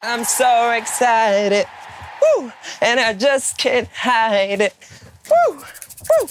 I'm 0.00 0.22
so 0.22 0.70
excited. 0.76 1.66
Woo! 2.22 2.52
And 2.80 3.00
I 3.00 3.14
just 3.14 3.58
can't 3.58 3.88
hide 3.88 4.60
it. 4.60 4.72
Woo! 5.28 5.56
Woo! 5.56 6.28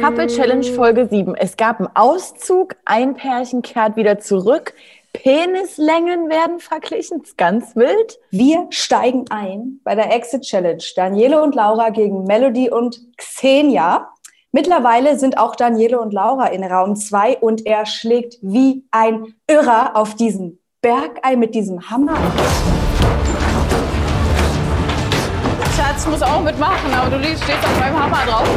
Couple 0.00 0.26
Challenge 0.28 0.64
Folge 0.72 1.06
7. 1.10 1.34
Es 1.34 1.58
gab 1.58 1.78
einen 1.78 1.90
Auszug, 1.94 2.76
ein 2.86 3.14
Pärchen 3.16 3.60
kehrt 3.60 3.96
wieder 3.96 4.18
zurück. 4.18 4.72
Penislängen 5.12 6.30
werden 6.30 6.60
verglichen, 6.60 7.20
ist 7.22 7.36
ganz 7.36 7.76
wild. 7.76 8.18
Wir 8.30 8.66
steigen 8.70 9.26
ein 9.28 9.80
bei 9.84 9.94
der 9.94 10.10
Exit 10.14 10.42
Challenge. 10.42 10.82
Daniele 10.94 11.42
und 11.42 11.54
Laura 11.54 11.90
gegen 11.90 12.24
Melody 12.24 12.70
und 12.70 12.98
Xenia. 13.18 14.08
Mittlerweile 14.56 15.18
sind 15.18 15.36
auch 15.36 15.54
Daniele 15.54 16.00
und 16.00 16.14
Laura 16.14 16.46
in 16.46 16.64
Raum 16.64 16.96
2 16.96 17.40
und 17.40 17.66
er 17.66 17.84
schlägt 17.84 18.38
wie 18.40 18.86
ein 18.90 19.34
Irrer 19.46 19.94
auf 19.94 20.14
diesen 20.14 20.60
Berg 20.80 21.18
ein 21.20 21.40
mit 21.40 21.54
diesem 21.54 21.90
Hammer. 21.90 22.16
Schatz 25.76 26.06
muss 26.06 26.22
auch 26.22 26.42
mitmachen, 26.42 26.90
aber 26.94 27.18
du 27.18 27.22
stehst 27.22 27.42
auf 27.50 27.80
meinem 27.80 28.02
Hammer 28.02 28.24
drauf. 28.26 28.48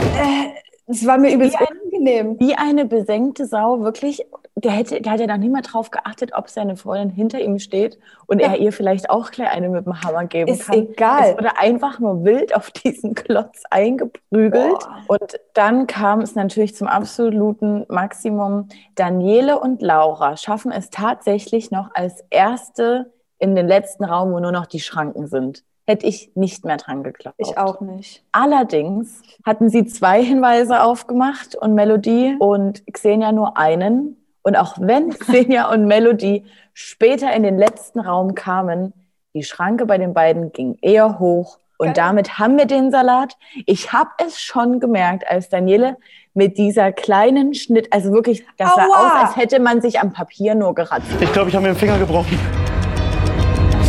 Es 0.88 1.06
war 1.06 1.18
mir 1.18 1.34
übelst 1.34 1.60
Wie 1.60 1.66
ein- 1.66 1.79
unangenehm. 1.90 2.40
Wie 2.40 2.56
eine 2.56 2.86
besenkte 2.86 3.46
Sau, 3.46 3.82
wirklich. 3.82 4.26
Der, 4.56 4.72
hätte, 4.72 5.00
der 5.00 5.14
hat 5.14 5.20
ja 5.22 5.28
noch 5.28 5.38
nie 5.38 5.48
mal 5.48 5.62
drauf 5.62 5.90
geachtet, 5.90 6.32
ob 6.34 6.50
seine 6.50 6.76
Freundin 6.76 7.10
hinter 7.10 7.40
ihm 7.40 7.60
steht 7.60 7.98
und 8.28 8.40
er 8.42 8.58
ihr 8.58 8.74
vielleicht 8.74 9.10
auch 9.10 9.32
gleich 9.32 9.50
eine 9.52 9.70
mit 9.70 9.86
dem 9.86 10.02
Hammer 10.02 10.26
geben 10.26 10.52
Ist 10.52 10.66
kann. 10.66 10.76
egal. 10.80 11.30
Es 11.30 11.38
wurde 11.38 11.58
einfach 11.58 12.00
nur 12.00 12.26
wild 12.26 12.54
auf 12.54 12.70
diesen 12.72 13.16
Klotz 13.16 13.64
eingeprügelt. 13.70 14.80
Boah. 14.80 15.04
Und 15.08 15.40
dann 15.54 15.88
kam 15.88 16.20
es 16.20 16.36
natürlich 16.36 16.76
zum 16.76 16.88
absoluten 16.88 17.86
Maximum. 17.88 18.68
Daniele 18.96 19.60
und 19.60 19.82
Laura 19.82 20.36
schaffen 20.36 20.74
es 20.74 20.90
tatsächlich 20.90 21.72
noch 21.72 21.92
als 21.94 22.26
Erste 22.30 23.14
in 23.38 23.56
den 23.56 23.68
letzten 23.68 24.04
Raum, 24.04 24.34
wo 24.34 24.40
nur 24.42 24.52
noch 24.52 24.66
die 24.66 24.82
Schranken 24.82 25.28
sind. 25.28 25.64
Hätte 25.90 26.06
ich 26.06 26.30
nicht 26.36 26.66
mehr 26.66 26.78
dran 26.78 27.02
geglaubt. 27.02 27.38
Ich 27.40 27.58
auch 27.58 27.82
nicht. 27.82 28.24
Allerdings 28.32 29.24
hatten 29.44 29.70
sie 29.72 29.88
zwei 29.88 30.24
Hinweise 30.24 30.84
aufgemacht 30.84 31.56
und 31.56 31.74
Melodie 31.74 32.36
und 32.38 32.84
Xenia 32.94 33.32
nur 33.32 33.58
einen. 33.58 34.16
Und 34.44 34.56
auch 34.56 34.76
wenn 34.80 35.10
Xenia 35.20 35.72
und 35.72 35.88
Melodie 35.88 36.46
später 36.76 37.34
in 37.34 37.42
den 37.42 37.58
letzten 37.58 38.00
Raum 38.00 38.36
kamen, 38.36 38.94
die 39.34 39.42
Schranke 39.42 39.88
bei 39.88 39.98
den 39.98 40.14
beiden 40.14 40.52
ging 40.52 40.78
eher 40.80 41.18
hoch. 41.18 41.58
Und 41.80 41.88
Geil. 41.88 41.94
damit 41.96 42.38
haben 42.38 42.60
wir 42.60 42.66
den 42.68 42.92
Salat. 42.92 43.36
Ich 43.66 43.92
habe 43.92 44.12
es 44.24 44.40
schon 44.40 44.80
gemerkt, 44.80 45.28
als 45.28 45.50
Daniele 45.50 45.98
mit 46.36 46.60
dieser 46.60 46.92
kleinen 46.92 47.56
Schnitt, 47.56 47.92
also 47.92 48.12
wirklich, 48.12 48.46
das 48.58 48.76
sah 48.76 48.86
Aua! 48.86 49.08
aus, 49.08 49.24
als 49.24 49.38
hätte 49.38 49.60
man 49.60 49.82
sich 49.82 50.00
am 50.00 50.14
Papier 50.14 50.54
nur 50.54 50.76
geratzt. 50.76 51.08
Ich 51.20 51.34
glaube, 51.34 51.50
ich 51.50 51.56
habe 51.56 51.66
mir 51.66 51.74
den 51.74 51.80
Finger 51.80 51.98
gebrochen. 51.98 52.38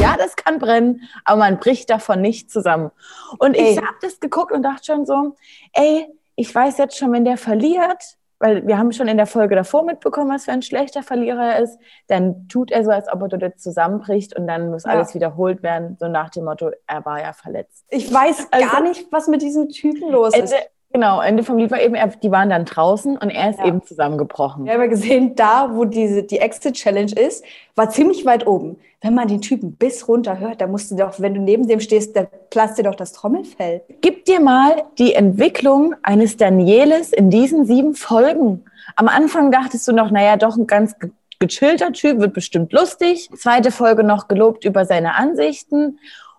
Ja, 0.01 0.17
das 0.17 0.35
kann 0.37 0.59
brennen, 0.59 1.03
aber 1.25 1.39
man 1.41 1.59
bricht 1.59 1.91
davon 1.91 2.21
nicht 2.21 2.51
zusammen. 2.51 2.91
Und 3.39 3.55
ich 3.57 3.63
Ey. 3.63 3.77
habe 3.77 3.97
das 4.01 4.19
geguckt 4.21 4.53
und 4.53 4.63
dachte 4.63 4.85
schon 4.87 5.05
so, 5.05 5.37
ey, 5.75 6.07
ich 6.37 6.55
weiß 6.55 6.79
jetzt 6.79 6.97
schon, 6.97 7.13
wenn 7.13 7.25
der 7.25 7.37
verliert, 7.37 8.17
weil 8.39 8.67
wir 8.67 8.79
haben 8.79 8.93
schon 8.93 9.09
in 9.09 9.19
der 9.19 9.27
Folge 9.27 9.55
davor 9.55 9.85
mitbekommen, 9.85 10.31
was 10.33 10.47
für 10.47 10.53
ein 10.53 10.63
schlechter 10.63 11.03
Verlierer 11.03 11.55
er 11.55 11.59
ist, 11.63 11.79
dann 12.09 12.49
tut 12.49 12.71
er 12.71 12.83
so, 12.85 12.91
als 12.91 13.13
ob 13.13 13.21
er 13.23 13.29
dort 13.37 13.61
zusammenbricht 13.61 14.35
und 14.39 14.47
dann 14.47 14.71
muss 14.71 14.85
Ja. 14.85 14.93
alles 14.93 15.15
wiederholt 15.15 15.63
werden, 15.63 15.99
so 16.01 16.09
nach 16.09 16.31
dem 16.31 16.45
Motto, 16.47 16.71
er 16.87 17.05
war 17.05 17.21
ja 17.21 17.35
verletzt. 17.35 17.85
Ich 17.91 18.13
weiß 18.13 18.49
Also- 18.51 18.67
gar 18.67 18.81
nicht, 18.81 19.07
was 19.13 19.29
mit 19.29 19.43
diesem 19.43 19.69
Typen 19.69 20.11
los 20.11 20.35
ist. 20.35 20.55
Genau, 20.93 21.21
Ende 21.21 21.45
vom 21.45 21.57
Lied 21.57 21.71
war 21.71 21.81
eben, 21.81 21.95
die 22.21 22.31
waren 22.33 22.51
dann 22.51 22.65
draußen 22.65 23.17
und 23.17 23.31
er 23.31 23.51
ist 23.51 23.61
Ja. 23.61 23.67
eben 23.67 23.83
zusammengebrochen. 23.85 24.65
Wir 24.65 24.73
haben 24.73 24.81
ja 24.81 24.87
gesehen, 24.89 25.37
da, 25.37 25.71
wo 25.73 25.85
diese, 25.85 26.25
die 26.25 26.39
Exit 26.41 26.75
Challenge 26.75 27.13
ist, 27.13 27.45
war 27.77 27.91
ziemlich 27.91 28.27
weit 28.27 28.45
oben. 28.47 28.77
Wenn 29.01 29.15
man 29.15 29.29
den 29.29 29.41
Typen 29.41 29.73
bis 29.77 30.09
runter 30.09 30.41
hört, 30.41 30.61
da 30.61 30.67
musst 30.67 30.91
du 30.91 30.97
doch, 30.97 31.21
wenn 31.21 31.33
du 31.35 31.41
neben 31.41 31.69
dem 31.69 31.81
stehst, 31.81 32.17
da 32.17 32.27
platzt 32.51 32.77
dir 32.77 32.83
doch 32.83 32.97
das 32.97 33.13
Trommelfell. 33.13 33.83
Gib 34.01 34.25
dir 34.25 34.41
mal 34.41 34.83
die 34.99 35.15
Entwicklung 35.15 35.95
eines 36.03 36.37
Danieles 36.37 37.13
in 37.13 37.31
diesen 37.31 37.65
sieben 37.65 37.95
Folgen. 37.95 38.65
Am 38.97 39.07
Anfang 39.09 39.53
dachtest 39.53 39.87
du 39.87 39.93
noch, 39.93 40.11
naja, 40.11 40.37
doch 40.37 40.57
ein 40.57 40.67
ganz 40.67 40.99
ge- 40.99 41.11
gechillter 41.39 41.93
Typ, 41.93 42.19
wird 42.19 42.35
bestimmt 42.35 42.73
lustig. 42.73 43.31
Zweite 43.37 43.71
Folge 43.71 44.03
noch 44.03 44.27
gelobt 44.29 44.65
über 44.65 44.85
seine 44.85 45.15
Ansichten. 45.15 45.99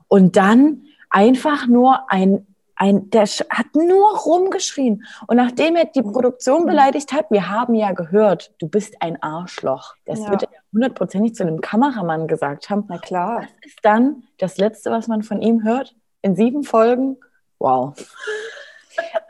Und 0.10 0.36
dann 0.36 0.82
einfach 1.10 1.68
nur 1.68 2.12
ein, 2.12 2.46
ein 2.82 3.12
der 3.12 3.26
hat 3.26 3.68
nur 3.74 4.18
rumgeschrien. 4.18 5.04
Und 5.28 5.38
nachdem 5.38 5.76
er 5.76 5.86
die 5.86 6.02
Produktion 6.02 6.66
beleidigt 6.66 7.14
hat, 7.14 7.28
wir 7.30 7.48
haben 7.48 7.76
ja 7.76 7.92
gehört, 7.92 8.54
du 8.60 8.68
bist 8.68 8.96
ein 9.02 9.22
Arschloch. 9.22 9.94
Das 10.06 10.20
Ja. 10.20 10.32
wird 10.32 10.44
er 10.44 10.50
hundertprozentig 10.74 11.36
zu 11.36 11.44
einem 11.44 11.62
Kameramann 11.62 12.28
gesagt 12.28 12.72
haben. 12.72 12.86
Na 12.88 12.98
klar. 12.98 13.44
ist 13.64 13.78
dann 13.84 14.24
das 14.40 14.58
Letzte, 14.58 14.90
was 14.90 15.08
man 15.08 15.22
von 15.22 15.42
ihm 15.44 15.64
hört? 15.64 15.96
In 16.24 16.36
sieben 16.36 16.64
Folgen? 16.64 17.18
Wow. 17.60 17.94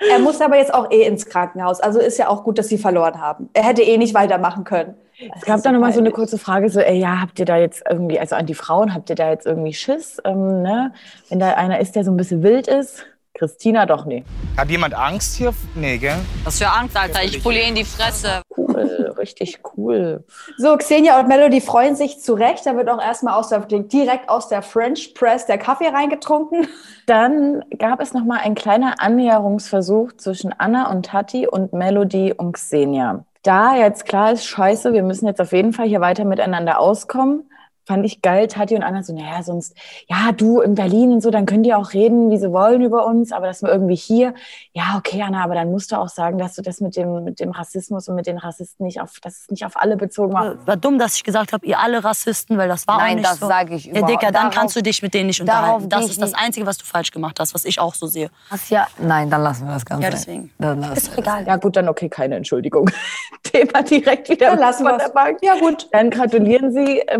Er 0.09 0.19
muss 0.19 0.40
aber 0.41 0.57
jetzt 0.57 0.73
auch 0.73 0.90
eh 0.90 1.03
ins 1.06 1.25
Krankenhaus. 1.25 1.81
Also 1.81 2.00
ist 2.00 2.17
ja 2.17 2.29
auch 2.29 2.44
gut, 2.45 2.57
dass 2.57 2.69
sie 2.69 2.78
verloren 2.78 3.19
haben. 3.22 3.50
Er 3.53 3.63
hätte 3.63 3.81
eh 3.81 3.97
nicht 3.97 4.13
weitermachen 4.13 4.63
können. 4.63 4.95
Es 5.35 5.44
gab 5.44 5.61
da 5.61 5.72
nochmal 5.72 5.91
so 5.94 6.00
eine 6.00 6.11
kurze 6.11 6.38
Frage, 6.40 6.69
so, 6.69 6.79
ey, 6.79 6.97
ja, 6.97 7.22
habt 7.22 7.38
ihr 7.38 7.45
da 7.45 7.57
jetzt 7.57 7.84
irgendwie, 7.88 8.19
also 8.19 8.35
an 8.35 8.45
die 8.47 8.56
Frauen, 8.56 8.94
habt 8.94 9.09
ihr 9.09 9.16
da 9.16 9.29
jetzt 9.29 9.45
irgendwie 9.45 9.73
Schiss, 9.73 10.19
ähm, 10.25 10.61
ne? 10.63 10.94
Wenn 11.29 11.40
da 11.40 11.53
einer 11.53 11.79
ist, 11.79 11.95
der 11.95 12.03
so 12.03 12.11
ein 12.11 12.17
bisschen 12.17 12.41
wild 12.41 12.67
ist? 12.67 13.06
Christina 13.34 13.86
doch, 13.86 14.06
nee. 14.06 14.24
Hat 14.58 14.69
jemand 14.69 14.94
Angst 14.94 15.36
hier? 15.36 15.53
Nee, 15.75 15.97
gell? 15.97 16.18
Was 16.44 16.59
für 16.59 16.68
Angst, 16.68 16.96
Alter. 16.97 17.24
Ich 17.24 17.42
poliere 17.42 17.68
in 17.68 17.75
die 17.75 17.86
Fresse. 17.86 18.42
Cool, 18.56 19.14
richtig 19.18 19.59
cool. 19.75 20.24
So, 20.58 20.75
Xenia 20.78 21.19
und 21.19 21.28
Melody 21.28 21.62
freuen 21.62 21.96
sich 21.96 22.20
zurecht. 22.20 22.66
Da 22.66 22.75
wird 22.75 22.90
auch 22.90 23.02
erstmal 23.02 23.36
aus 23.36 23.50
der, 23.50 23.59
direkt 23.62 24.30
aus 24.30 24.50
der 24.50 24.62
French 24.62 25.14
Press 25.14 25.46
der 25.46 25.58
Kaffee 25.58 25.88
reingetrunken. 25.88 26.68
Dann 27.08 27.64
gab 27.80 28.02
es 28.02 28.14
nochmal 28.14 28.40
ein 28.44 28.56
kleiner 28.56 28.96
Annäherungsversuch 29.00 30.14
zwischen 30.18 30.53
Anna 30.58 30.91
und 30.91 31.06
Tati 31.06 31.47
und 31.47 31.74
Melody 31.74 32.34
und 32.34 32.53
Xenia. 32.53 33.25
Da 33.44 33.75
jetzt 33.75 34.06
klar 34.06 34.34
ist, 34.34 34.46
scheiße, 34.46 34.94
wir 34.94 35.02
müssen 35.02 35.25
jetzt 35.25 35.41
auf 35.41 35.52
jeden 35.52 35.74
Fall 35.74 35.88
hier 35.88 36.00
weiter 36.00 36.25
miteinander 36.25 36.80
auskommen. 36.80 37.50
Fand 37.91 38.06
ich 38.06 38.22
geil, 38.22 38.47
Tati 38.47 38.74
und 38.75 38.84
Anna 38.84 39.03
so, 39.03 39.13
naja, 39.13 39.44
sonst, 39.44 39.75
ja, 40.07 40.31
du 40.31 40.62
in 40.62 40.75
Berlin 40.75 41.12
und 41.12 41.19
so, 41.22 41.29
dann 41.29 41.46
könnt 41.46 41.66
ihr 41.68 41.78
auch 41.78 41.91
reden, 41.91 42.29
wie 42.29 42.38
sie 42.38 42.50
wollen 42.53 42.81
über 42.81 43.06
uns, 43.06 43.34
aber 43.34 43.47
dass 43.47 43.62
wir 43.63 43.69
irgendwie 43.69 43.96
hier, 43.96 44.34
ja, 44.72 44.96
okay, 44.97 45.22
Anna, 45.22 45.44
aber 45.44 45.56
dann 45.56 45.69
musst 45.72 45.91
du 45.91 45.97
auch 45.97 46.07
sagen, 46.07 46.38
dass 46.38 46.56
du 46.56 46.62
das 46.62 46.79
mit 46.79 46.96
dem, 46.96 47.25
mit 47.25 47.41
dem 47.41 47.52
Rassismus 47.52 48.07
und 48.07 48.16
mit 48.16 48.28
den 48.28 48.38
Rassisten 48.38 48.85
nicht 48.85 49.02
auf, 49.02 49.19
dass 49.22 49.41
es 49.41 49.50
nicht 49.50 49.66
auf 49.66 49.75
alle 49.75 49.97
bezogen 49.97 50.31
war. 50.31 50.56
War 50.66 50.78
dumm, 50.78 51.00
dass 51.00 51.16
ich 51.18 51.25
gesagt 51.25 51.52
habe, 51.52 51.66
ihr 51.66 51.79
alle 51.79 52.02
Rassisten, 52.02 52.57
weil 52.57 52.69
das 52.69 52.88
war 52.88 52.96
auch 52.96 53.00
Nein, 53.02 53.18
nicht 53.18 53.28
das 53.29 53.40
so. 53.41 53.47
sage 53.47 53.75
ich 53.75 53.85
Ja, 53.88 53.91
überhaupt. 53.91 54.09
Dicker, 54.09 54.31
dann 54.31 54.44
Darauf- 54.44 54.56
kannst 54.56 54.75
du 54.78 54.81
dich 54.81 55.02
mit 55.02 55.13
denen 55.13 55.28
nicht 55.28 55.41
darauf 55.46 55.84
unterhalten. 55.84 55.90
Das 55.90 56.06
ist 56.09 56.22
das. 56.22 56.34
Einzige, 56.34 56.66
was 56.66 56.78
du 56.78 56.85
falsch 56.85 57.12
gemacht 57.12 57.41
hast, 57.41 57.53
was 57.53 57.66
ich 57.66 57.78
auch 57.81 57.94
so 57.94 58.08
sehe. 58.08 58.29
Was 58.50 58.69
ja? 58.69 58.88
Nein, 59.00 59.29
dann 59.29 59.44
lassen 59.44 59.66
wir 59.68 59.73
das 59.73 59.85
Ganze. 59.85 60.03
Ja, 60.06 60.09
deswegen. 60.12 60.50
Dann 60.59 60.79
lassen 60.79 60.94
Ist 60.94 61.09
wir 61.12 61.23
doch 61.23 61.31
egal. 61.31 61.46
Ja, 61.46 61.58
gut, 61.58 61.75
dann 61.75 61.90
okay, 61.90 62.08
keine 62.08 62.35
Entschuldigung. 62.38 62.90
Thema 63.44 63.84
direkt 63.84 64.29
wieder 64.29 64.52
Dann 64.52 64.59
lassen 64.59 64.84
von 64.85 64.94
wir's. 64.94 65.03
der 65.08 65.13
Bank. 65.13 65.40
Ja, 65.41 65.59
gut. 65.59 65.90
Dann 65.91 66.09
gratulieren 66.09 66.72
sie 66.72 67.00
äh, 67.00 67.18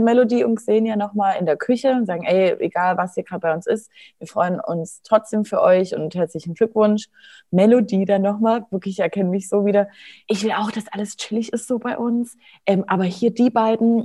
Melody 0.66 0.92
und 0.92 0.96
Xenia 0.96 0.96
nochmal 0.96 1.40
in 1.40 1.46
der 1.46 1.58
Küche 1.58 1.92
und 1.92 2.06
sagen, 2.06 2.24
ey, 2.24 2.56
egal 2.60 2.98
was 2.98 3.14
hier 3.16 3.24
gerade 3.24 3.42
bei 3.42 3.54
uns 3.54 3.68
ist, 3.68 3.90
wir 4.20 4.28
freuen 4.28 4.60
uns 4.60 5.02
trotzdem 5.04 5.46
für 5.46 5.62
euch 5.62 5.96
und 5.96 6.16
herzlichen 6.16 6.54
Glückwunsch. 6.54 7.08
Melody 7.52 8.06
dann 8.06 8.22
nochmal, 8.22 8.66
wirklich, 8.72 8.96
ich 8.96 9.00
erkenne 9.00 9.30
mich 9.30 9.50
so 9.50 9.66
wieder. 9.66 9.88
Ich 10.28 10.44
will 10.44 10.52
auch, 10.52 10.72
dass 10.72 10.86
alles 10.92 11.16
chillig 11.18 11.54
ist 11.54 11.68
so 11.68 11.80
bei 11.80 11.98
uns. 11.98 12.38
Ähm, 12.66 12.84
aber 12.88 13.04
hier 13.04 13.34
die 13.34 13.50
beiden, 13.50 14.04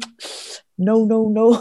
no, 0.77 1.05
no, 1.05 1.29
no. 1.29 1.59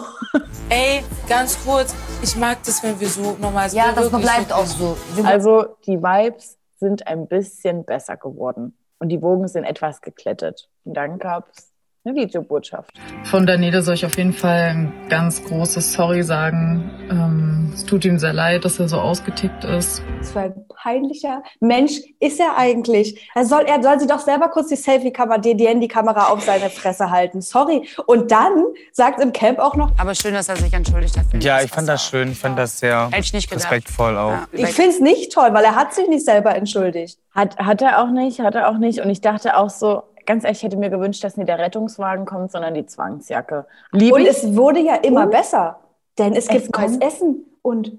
Ey, 0.70 1.04
ganz 1.28 1.64
kurz, 1.64 1.94
ich 2.24 2.36
mag 2.36 2.58
das, 2.66 2.84
wenn 2.84 3.00
wir 3.00 3.08
so 3.08 3.38
normal 3.40 3.70
sind. 3.70 3.80
Ja, 3.80 3.92
das 3.94 4.10
bleibt 4.10 4.50
so- 4.50 4.56
auch 4.56 4.66
so. 4.66 4.98
Also 5.24 5.76
die 5.86 6.02
Vibes 6.02 6.58
sind 6.78 7.08
ein 7.08 7.28
bisschen 7.28 7.86
besser 7.86 8.18
geworden 8.18 8.78
und 9.00 9.10
die 9.10 9.22
Wogen 9.22 9.48
sind 9.48 9.64
etwas 9.64 10.02
geklettet. 10.02 10.70
Und 10.84 10.96
dann 10.96 11.20
gab 11.20 11.50
es 11.56 11.72
eine 12.06 12.16
Videobotschaft. 12.16 12.92
Von 13.24 13.48
Daniele 13.48 13.82
soll 13.82 13.96
ich 13.96 14.06
auf 14.06 14.18
jeden 14.18 14.34
Fall 14.34 14.70
ein 14.70 14.94
ganz 15.10 15.44
großes 15.44 15.94
Sorry 15.94 16.22
sagen. 16.22 16.92
Ähm, 17.10 17.72
es 17.74 17.84
tut 17.84 18.06
ihm 18.06 18.20
sehr 18.20 18.34
leid, 18.34 18.64
dass 18.64 18.80
er 18.80 18.88
so 18.88 18.98
ausgetickt 18.98 19.64
ist. 19.64 20.04
Was 20.20 20.32
für 20.32 20.40
ein 20.42 20.66
peinlicher 20.70 21.42
Mensch 21.60 22.00
ist 22.20 22.40
er 22.40 22.58
eigentlich? 22.58 23.30
Er 23.34 23.46
soll, 23.46 23.64
er 23.66 23.82
soll 23.82 24.00
sie 24.00 24.08
doch 24.08 24.20
selber 24.20 24.50
kurz 24.50 24.68
die 24.68 24.76
Selfie-Kamera, 24.76 25.40
die, 25.40 25.58
die 25.58 25.68
Handykamera 25.68 26.28
auf 26.28 26.44
seine 26.44 26.70
Fresse 26.70 27.10
halten. 27.10 27.42
Sorry. 27.42 27.88
Und 28.06 28.32
dann 28.32 28.66
sagt 28.92 29.20
im 29.20 29.34
Camp 29.34 29.58
auch 29.58 29.76
noch, 29.76 29.92
Aber 29.98 30.14
schön, 30.14 30.36
dass 30.36 30.48
er 30.48 30.58
sich 30.58 30.74
entschuldigt 30.74 31.18
hat. 31.18 31.26
Ja, 31.44 31.62
ich 31.62 31.72
fand 31.72 31.90
das 31.90 32.06
schön. 32.06 32.32
Ich 32.32 32.40
fand 32.40 32.58
das 32.60 32.80
sehr 32.80 33.10
respektvoll 33.12 34.16
auch. 34.16 34.32
Ja. 34.32 34.48
ich 34.52 34.68
finde 34.68 34.92
es 34.92 35.00
nicht 35.00 35.34
toll, 35.34 35.50
weil 35.54 35.64
er 35.64 35.76
hat 35.76 35.94
sich 35.94 36.08
nicht 36.08 36.24
selber 36.24 36.56
entschuldigt. 36.56 37.18
Hat, 37.34 37.58
hat 37.58 37.82
er 37.82 38.04
auch 38.04 38.12
nicht, 38.12 38.40
hat 38.40 38.56
er 38.56 38.70
auch 38.70 38.78
nicht. 38.78 39.00
Und 39.00 39.10
ich 39.10 39.22
dachte 39.22 39.58
auch 39.58 39.70
so, 39.70 40.04
ganz 40.26 40.44
ehrlich, 40.44 40.60
ich 40.60 40.64
hätte 40.64 40.78
mir 40.78 40.90
gewünscht, 40.90 41.24
dass 41.24 41.38
nicht 41.38 41.48
der 41.48 41.60
Rettungswagen 41.60 42.26
kommt, 42.26 42.52
sondern 42.52 42.74
die 42.74 42.86
Zwangsjacke. 42.86 43.66
Liebe 43.92 44.16
Und 44.16 44.22
ich. 44.22 44.30
es 44.30 44.56
wurde 44.56 44.80
ja 44.80 44.96
immer 44.96 45.24
Und? 45.24 45.32
besser. 45.32 45.80
Denn 46.18 46.34
es 46.34 46.48
gibt 46.48 46.66
Es 46.66 46.72
neues 46.72 46.98
Essen 46.98 47.46
und 47.62 47.92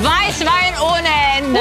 Weißwein 0.00 0.74
ohne 0.80 1.08
Ende. 1.38 1.60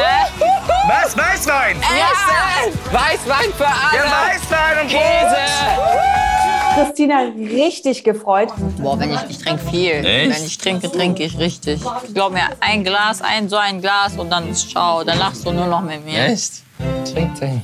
Was? 0.88 1.18
Weißwein? 1.18 1.78
Ja. 1.82 2.92
Weißwein 2.92 3.54
für 3.54 3.66
alle. 3.66 3.98
Ja, 3.98 4.28
Weißwein 4.30 4.84
und 4.84 4.88
Käse. 4.90 5.38
Christina 6.76 7.20
richtig 7.36 8.04
gefreut. 8.04 8.50
Boah, 8.80 9.00
wenn 9.00 9.12
ich, 9.14 9.20
ich 9.30 9.40
trinke 9.40 9.64
viel. 9.70 10.04
Wenn 10.04 10.32
ich 10.32 10.58
trinke, 10.58 10.92
trinke 10.92 11.24
ich 11.24 11.38
richtig. 11.38 11.82
Glaub 12.14 12.34
mir, 12.34 12.50
ein 12.60 12.84
Glas, 12.84 13.22
ein 13.22 13.50
so 13.50 13.56
ein 13.56 13.82
Glas 13.82 14.16
und 14.18 14.30
dann 14.30 14.50
ist 14.52 14.70
ciao. 14.70 15.04
Dann 15.04 15.18
lachst 15.18 15.46
du 15.46 15.52
nur 15.52 15.66
noch 15.68 15.82
mit 15.82 16.06
mir. 16.06 16.26
Echt? 16.26 16.64
Trink, 17.12 17.36
trink. 17.36 17.62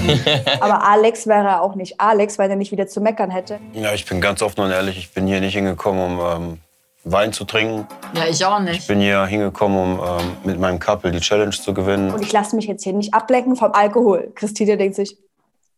Aber 0.60 0.84
Alex 0.86 1.26
wäre 1.26 1.60
auch 1.60 1.74
nicht 1.74 2.00
Alex, 2.00 2.38
weil 2.38 2.50
er 2.50 2.56
nicht 2.56 2.72
wieder 2.72 2.86
zu 2.88 3.00
meckern 3.00 3.30
hätte. 3.30 3.58
Ja, 3.72 3.92
ich 3.92 4.04
bin 4.06 4.20
ganz 4.20 4.42
offen 4.42 4.60
und 4.62 4.70
ehrlich, 4.70 4.96
ich 4.98 5.12
bin 5.12 5.26
hier 5.26 5.40
nicht 5.40 5.54
hingekommen, 5.54 6.18
um 6.18 6.20
ähm, 6.20 6.58
Wein 7.04 7.32
zu 7.32 7.44
trinken. 7.44 7.86
Ja, 8.14 8.26
ich 8.28 8.44
auch 8.44 8.58
Ich 8.60 8.64
nicht. 8.70 8.88
bin 8.88 9.00
hier 9.00 9.24
hingekommen, 9.26 9.78
um 9.78 10.00
ähm, 10.00 10.36
mit 10.44 10.58
meinem 10.58 10.78
Couple 10.78 11.10
die 11.12 11.20
Challenge 11.20 11.50
zu 11.50 11.72
gewinnen. 11.74 12.12
Und 12.12 12.22
ich 12.22 12.32
lasse 12.32 12.56
mich 12.56 12.66
jetzt 12.66 12.84
hier 12.84 12.92
nicht 12.92 13.14
ablenken 13.14 13.56
vom 13.56 13.72
Alkohol. 13.72 14.32
Christina 14.34 14.76
denkt 14.76 14.96
sich, 14.96 15.16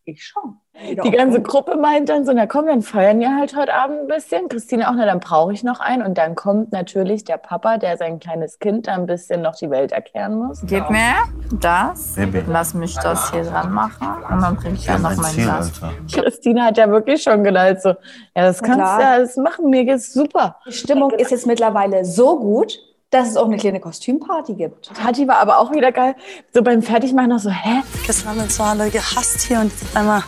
ich 0.05 0.23
schon. 0.25 0.57
Die 1.03 1.11
ganze 1.11 1.41
Gruppe 1.41 1.75
meint 1.75 2.09
dann 2.09 2.25
so, 2.25 2.33
na 2.33 2.47
komm, 2.47 2.65
dann 2.65 2.81
feiern 2.81 3.19
wir 3.19 3.35
halt 3.35 3.55
heute 3.55 3.73
Abend 3.73 4.01
ein 4.01 4.07
bisschen. 4.07 4.49
Christine 4.49 4.89
auch, 4.89 4.93
na 4.95 5.05
dann 5.05 5.19
brauche 5.19 5.53
ich 5.53 5.63
noch 5.63 5.79
einen. 5.79 6.01
Und 6.01 6.17
dann 6.17 6.35
kommt 6.35 6.71
natürlich 6.71 7.23
der 7.23 7.37
Papa, 7.37 7.77
der 7.77 7.97
sein 7.97 8.19
kleines 8.19 8.57
Kind 8.57 8.87
da 8.87 8.95
ein 8.95 9.05
bisschen 9.05 9.41
noch 9.41 9.55
die 9.55 9.69
Welt 9.69 9.91
erklären 9.91 10.35
muss. 10.35 10.61
Gib 10.65 10.89
mir 10.89 11.13
das. 11.59 12.17
Lass 12.47 12.73
mich 12.73 12.95
das 12.95 13.31
hier 13.31 13.43
dran 13.43 13.71
machen. 13.71 14.07
Und 14.29 14.41
dann 14.41 14.57
trinke 14.57 14.79
ich 14.79 14.85
dann 14.85 15.03
noch 15.03 15.15
mein 15.15 15.35
Glas. 15.35 15.71
Christine 16.11 16.65
hat 16.65 16.77
ja 16.77 16.89
wirklich 16.89 17.21
schon 17.21 17.43
gedacht, 17.43 17.81
so, 17.81 17.89
ja, 17.89 17.95
das 18.35 18.61
kannst 18.61 18.97
du 18.97 19.01
ja 19.01 19.19
das 19.19 19.37
machen, 19.37 19.69
mir 19.69 19.85
geht's 19.85 20.11
super. 20.11 20.57
Die 20.67 20.73
Stimmung 20.73 21.11
ist 21.11 21.31
jetzt 21.31 21.45
mittlerweile 21.45 22.03
so 22.03 22.39
gut, 22.39 22.79
dass 23.13 23.29
es 23.29 23.37
auch 23.37 23.45
eine 23.45 23.57
kleine 23.57 23.79
Kostümparty 23.79 24.55
gibt. 24.55 24.91
Tati 24.95 25.27
war 25.27 25.37
aber 25.37 25.59
auch 25.59 25.71
wieder 25.71 25.91
geil. 25.91 26.15
So 26.51 26.63
beim 26.63 26.81
Fertigmachen 26.81 27.29
noch 27.29 27.39
so, 27.39 27.51
hä? 27.51 27.83
Gestern 28.05 28.29
haben 28.29 28.37
wir 28.37 28.43
uns 28.43 28.59
alle 28.59 28.89
gehasst 28.89 29.41
hier 29.41 29.59
und 29.59 29.71
jetzt 29.71 29.95
einmal 29.95 30.23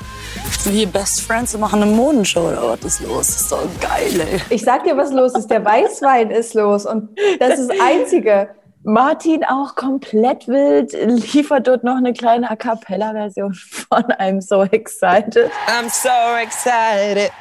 hier 0.64 0.88
Best 0.88 1.22
Friends 1.22 1.56
und 1.56 1.62
machen 1.62 1.82
eine 1.82 1.92
Modenshow 1.92 2.48
oder 2.48 2.72
was 2.72 2.84
ist 2.84 3.02
los? 3.02 3.28
Das 3.28 3.42
ist 3.42 3.52
doch 3.52 3.68
geil, 3.82 4.20
ey. 4.20 4.42
Ich 4.50 4.64
sag 4.64 4.84
dir, 4.84 4.96
was 4.98 5.12
los 5.12 5.34
ist. 5.34 5.50
Der 5.50 5.66
Weißwein 5.66 6.30
ist 6.30 6.54
los 6.54 6.86
und 6.86 7.18
das 7.40 7.60
ist 7.60 7.72
das 7.72 7.80
Einzige. 7.80 8.50
Martin 8.84 9.44
auch 9.44 9.74
komplett 9.74 10.48
wild, 10.48 10.94
liefert 11.34 11.66
dort 11.68 11.84
noch 11.84 11.96
eine 11.96 12.14
kleine 12.14 12.52
A 12.52 12.56
Cappella-Version 12.56 13.52
von 13.56 14.04
I'm 14.20 14.42
So 14.42 14.62
Excited. 14.62 15.50
I'm 15.68 15.90
so 15.90 16.38
excited. 16.40 17.32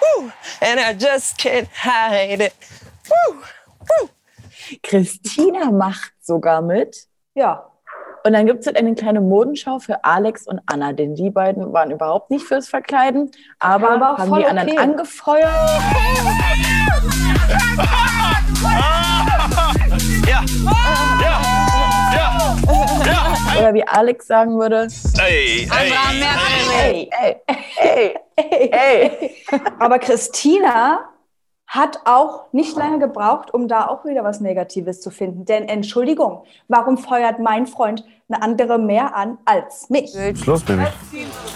Woo. 0.00 0.30
And 0.60 0.78
I 0.78 0.92
just 0.92 1.38
can't 1.38 1.68
hide 1.72 2.44
it. 2.44 2.52
Woo. 3.08 3.36
Woo. 3.80 4.10
Christina 4.82 5.70
macht 5.70 6.12
sogar 6.20 6.62
mit. 6.62 7.06
Ja. 7.34 7.66
Und 8.24 8.34
dann 8.34 8.46
gibt 8.46 8.60
es 8.60 8.66
halt 8.66 8.76
eine 8.76 8.94
kleine 8.94 9.20
Modenschau 9.20 9.78
für 9.78 10.04
Alex 10.04 10.46
und 10.46 10.60
Anna, 10.66 10.92
denn 10.92 11.14
die 11.14 11.30
beiden 11.30 11.72
waren 11.72 11.90
überhaupt 11.90 12.30
nicht 12.30 12.44
fürs 12.44 12.68
Verkleiden, 12.68 13.30
aber, 13.58 13.92
Aber 13.92 14.12
auch 14.12 14.18
haben 14.18 14.34
die 14.36 14.44
anderen 14.44 14.70
okay. 14.70 14.78
angefeuert. 14.78 15.50
Ja. 20.28 20.44
Ja. 21.20 21.40
Ja. 22.14 22.56
Ja. 23.06 23.58
Oder 23.58 23.74
wie 23.74 23.86
Alex 23.86 24.26
sagen 24.26 24.58
würde, 24.58 24.88
Ey, 25.18 25.68
ey. 25.70 25.92
hey, 26.70 27.10
hey, 27.76 28.14
hey, 28.36 28.70
hey. 28.72 29.36
Aber 29.78 29.98
Christina 29.98 31.10
hat 31.72 32.00
auch 32.04 32.46
nicht 32.50 32.76
lange 32.76 32.98
gebraucht, 32.98 33.54
um 33.54 33.68
da 33.68 33.86
auch 33.86 34.04
wieder 34.04 34.24
was 34.24 34.40
Negatives 34.40 35.00
zu 35.00 35.10
finden. 35.12 35.44
Denn 35.44 35.68
Entschuldigung, 35.68 36.42
warum 36.66 36.98
feuert 36.98 37.38
mein 37.38 37.68
Freund 37.68 38.04
eine 38.28 38.42
andere 38.42 38.76
mehr 38.78 39.14
an 39.14 39.38
als 39.44 39.88
mich? 39.88 40.10
Schluss, 40.42 40.62
Baby. 40.64 40.82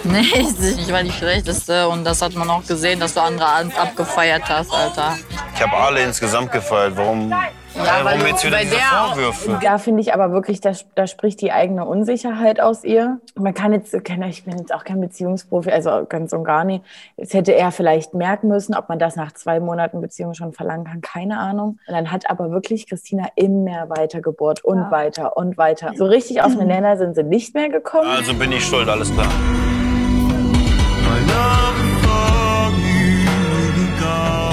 Nee, 0.05 0.21
ich 0.79 0.93
war 0.93 1.03
die 1.03 1.11
Schlechteste. 1.11 1.89
Und 1.89 2.05
das 2.05 2.23
hat 2.23 2.35
man 2.37 2.49
auch 2.49 2.65
gesehen, 2.65 3.01
dass 3.01 3.15
du 3.15 3.23
andere 3.23 3.47
ab- 3.47 3.67
abgefeiert 3.77 4.45
hast, 4.49 4.73
Alter. 4.73 5.19
Ich 5.53 5.61
habe 5.61 5.77
alle 5.77 6.05
insgesamt 6.05 6.53
gefeiert. 6.53 6.93
Warum, 6.97 7.35
äh, 7.77 8.05
weil 8.05 8.21
jetzt 8.27 8.45
wieder 8.45 8.59
diese 8.59 8.77
der- 8.77 8.81
Vorwürfe? 8.83 9.59
Da 9.63 9.79
finde 9.79 10.01
ich 10.03 10.15
aber 10.15 10.33
wirklich, 10.33 10.61
da, 10.61 10.73
da 10.95 11.07
spricht 11.07 11.41
die 11.41 11.53
eigene 11.53 11.85
Unsicherheit 11.85 12.61
aus 12.61 12.85
ihr. 12.85 13.19
Man 13.35 13.55
kann 13.55 13.73
jetzt, 13.73 13.93
ich 13.95 14.03
bin 14.45 14.59
jetzt 14.59 14.73
auch 14.75 14.85
kein 14.85 15.01
Beziehungsprofi, 15.01 15.71
also 15.71 16.07
ganz 16.09 16.33
und 16.33 16.45
gar 16.45 16.65
nicht. 16.65 16.85
Es 17.17 17.35
hätte 17.35 17.53
er 17.55 17.71
vielleicht 17.73 18.15
merken 18.15 18.49
müssen, 18.49 18.75
ob 18.75 18.89
man 18.89 18.99
das 18.99 19.17
nach 19.17 19.33
zwei 19.33 19.61
Monaten 19.61 20.01
Beziehung 20.01 20.35
schon 20.35 20.53
verlangen 20.53 20.85
kann, 20.85 21.01
keine 21.01 21.39
Ahnung. 21.39 21.79
Und 21.87 21.95
dann 21.95 22.11
hat 22.11 22.31
aber 22.31 22.51
wirklich 22.51 22.89
Christina 22.89 23.27
immer 23.37 23.89
weiter 23.89 24.21
gebohrt 24.21 24.65
und 24.65 24.79
Ja. 24.79 24.91
weiter 24.91 25.37
und 25.37 25.59
weiter. 25.59 25.93
So 25.97 26.05
richtig 26.07 26.43
auf 26.43 26.57
den 26.57 26.69
Nenner 26.69 26.97
sind 26.97 27.15
sie 27.17 27.23
nicht 27.25 27.55
mehr 27.55 27.69
gekommen. 27.69 28.09
Also 28.09 28.35
bin 28.35 28.53
ich 28.53 28.65
schuld, 28.65 28.89
alles 28.89 29.13
klar. 29.13 29.27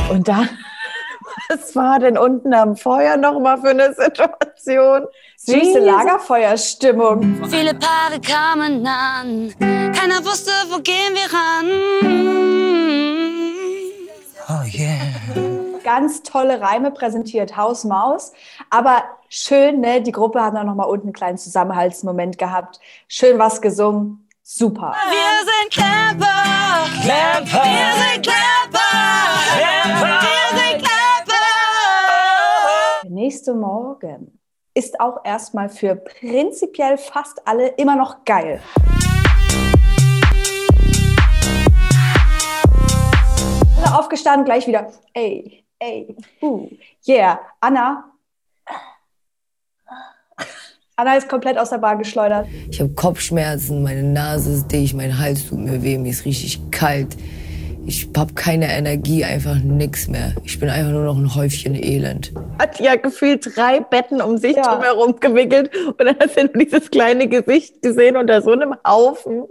Und 0.09 0.27
dann, 0.27 0.49
was 1.51 1.75
war 1.75 1.99
denn 1.99 2.17
unten 2.17 2.53
am 2.53 2.75
Feuer 2.77 3.17
nochmal 3.17 3.57
für 3.59 3.69
eine 3.69 3.93
Situation? 3.93 5.05
Süße 5.37 5.79
Lagerfeuerstimmung. 5.79 7.45
Viele 7.49 7.73
Paare 7.73 8.19
kamen 8.21 8.85
an, 8.85 9.53
keiner 9.59 10.23
wusste, 10.23 10.51
wo 10.69 10.79
gehen 10.79 11.13
wir 11.13 11.29
ran. 11.33 11.67
Oh 14.49 14.65
yeah. 14.77 14.97
Ganz 15.83 16.23
tolle 16.23 16.61
Reime 16.61 16.91
präsentiert, 16.91 17.57
Haus 17.57 17.83
Maus. 17.83 18.33
Aber 18.69 19.03
schön, 19.29 19.79
ne? 19.81 20.01
Die 20.01 20.11
Gruppe 20.11 20.41
hat 20.41 20.53
dann 20.53 20.67
noch 20.67 20.75
mal 20.75 20.83
unten 20.83 21.07
einen 21.07 21.13
kleinen 21.13 21.37
Zusammenhaltsmoment 21.37 22.37
gehabt. 22.37 22.79
Schön 23.07 23.39
was 23.39 23.61
gesungen. 23.61 24.27
Super. 24.43 24.93
Wir 25.09 25.45
sind 25.47 25.71
Camper, 25.73 26.27
Camper. 27.07 27.63
wir 27.63 28.13
sind 28.13 28.25
Camper, 28.25 28.60
nächste 33.31 33.53
Morgen 33.53 34.37
ist 34.73 34.99
auch 34.99 35.23
erstmal 35.23 35.69
für 35.69 35.95
prinzipiell 35.95 36.97
fast 36.97 37.47
alle 37.47 37.69
immer 37.77 37.95
noch 37.95 38.25
geil. 38.25 38.59
Alle 43.77 43.97
aufgestanden, 43.97 44.43
gleich 44.43 44.67
wieder. 44.67 44.91
Ey, 45.13 45.63
ey, 45.79 46.13
uh, 46.41 46.67
yeah. 47.07 47.39
Anna. 47.61 48.03
Anna 50.97 51.15
ist 51.15 51.29
komplett 51.29 51.57
aus 51.57 51.69
der 51.69 51.77
Bahn 51.77 51.99
geschleudert. 51.99 52.49
Ich 52.69 52.81
habe 52.81 52.93
Kopfschmerzen, 52.95 53.81
meine 53.81 54.03
Nase 54.03 54.55
ist 54.55 54.67
dicht, 54.69 54.93
mein 54.93 55.17
Hals 55.17 55.47
tut 55.47 55.59
mir 55.59 55.81
weh, 55.81 55.97
mir 55.97 56.09
ist 56.09 56.25
richtig 56.25 56.69
kalt. 56.69 57.15
Ich 57.85 58.07
habe 58.15 58.33
keine 58.33 58.71
Energie, 58.71 59.23
einfach 59.25 59.55
nix 59.55 60.07
mehr. 60.07 60.33
Ich 60.43 60.59
bin 60.59 60.69
einfach 60.69 60.91
nur 60.91 61.03
noch 61.03 61.17
ein 61.17 61.33
Häufchen 61.35 61.73
Elend. 61.75 62.31
Hat 62.59 62.79
ja 62.79 62.95
gefühlt 62.95 63.55
drei 63.55 63.79
Betten 63.79 64.21
um 64.21 64.37
sich 64.37 64.55
Ja. 64.55 64.61
drumherum 64.75 65.19
gewickelt 65.19 65.71
und 65.87 65.99
dann 65.99 66.15
hast 66.19 66.37
du 66.37 66.43
nur 66.45 66.63
dieses 66.65 66.91
kleine 66.91 67.27
Gesicht 67.27 67.81
gesehen 67.81 68.17
unter 68.17 68.41
so 68.41 68.51
einem 68.51 68.75
Haufen. 68.87 69.43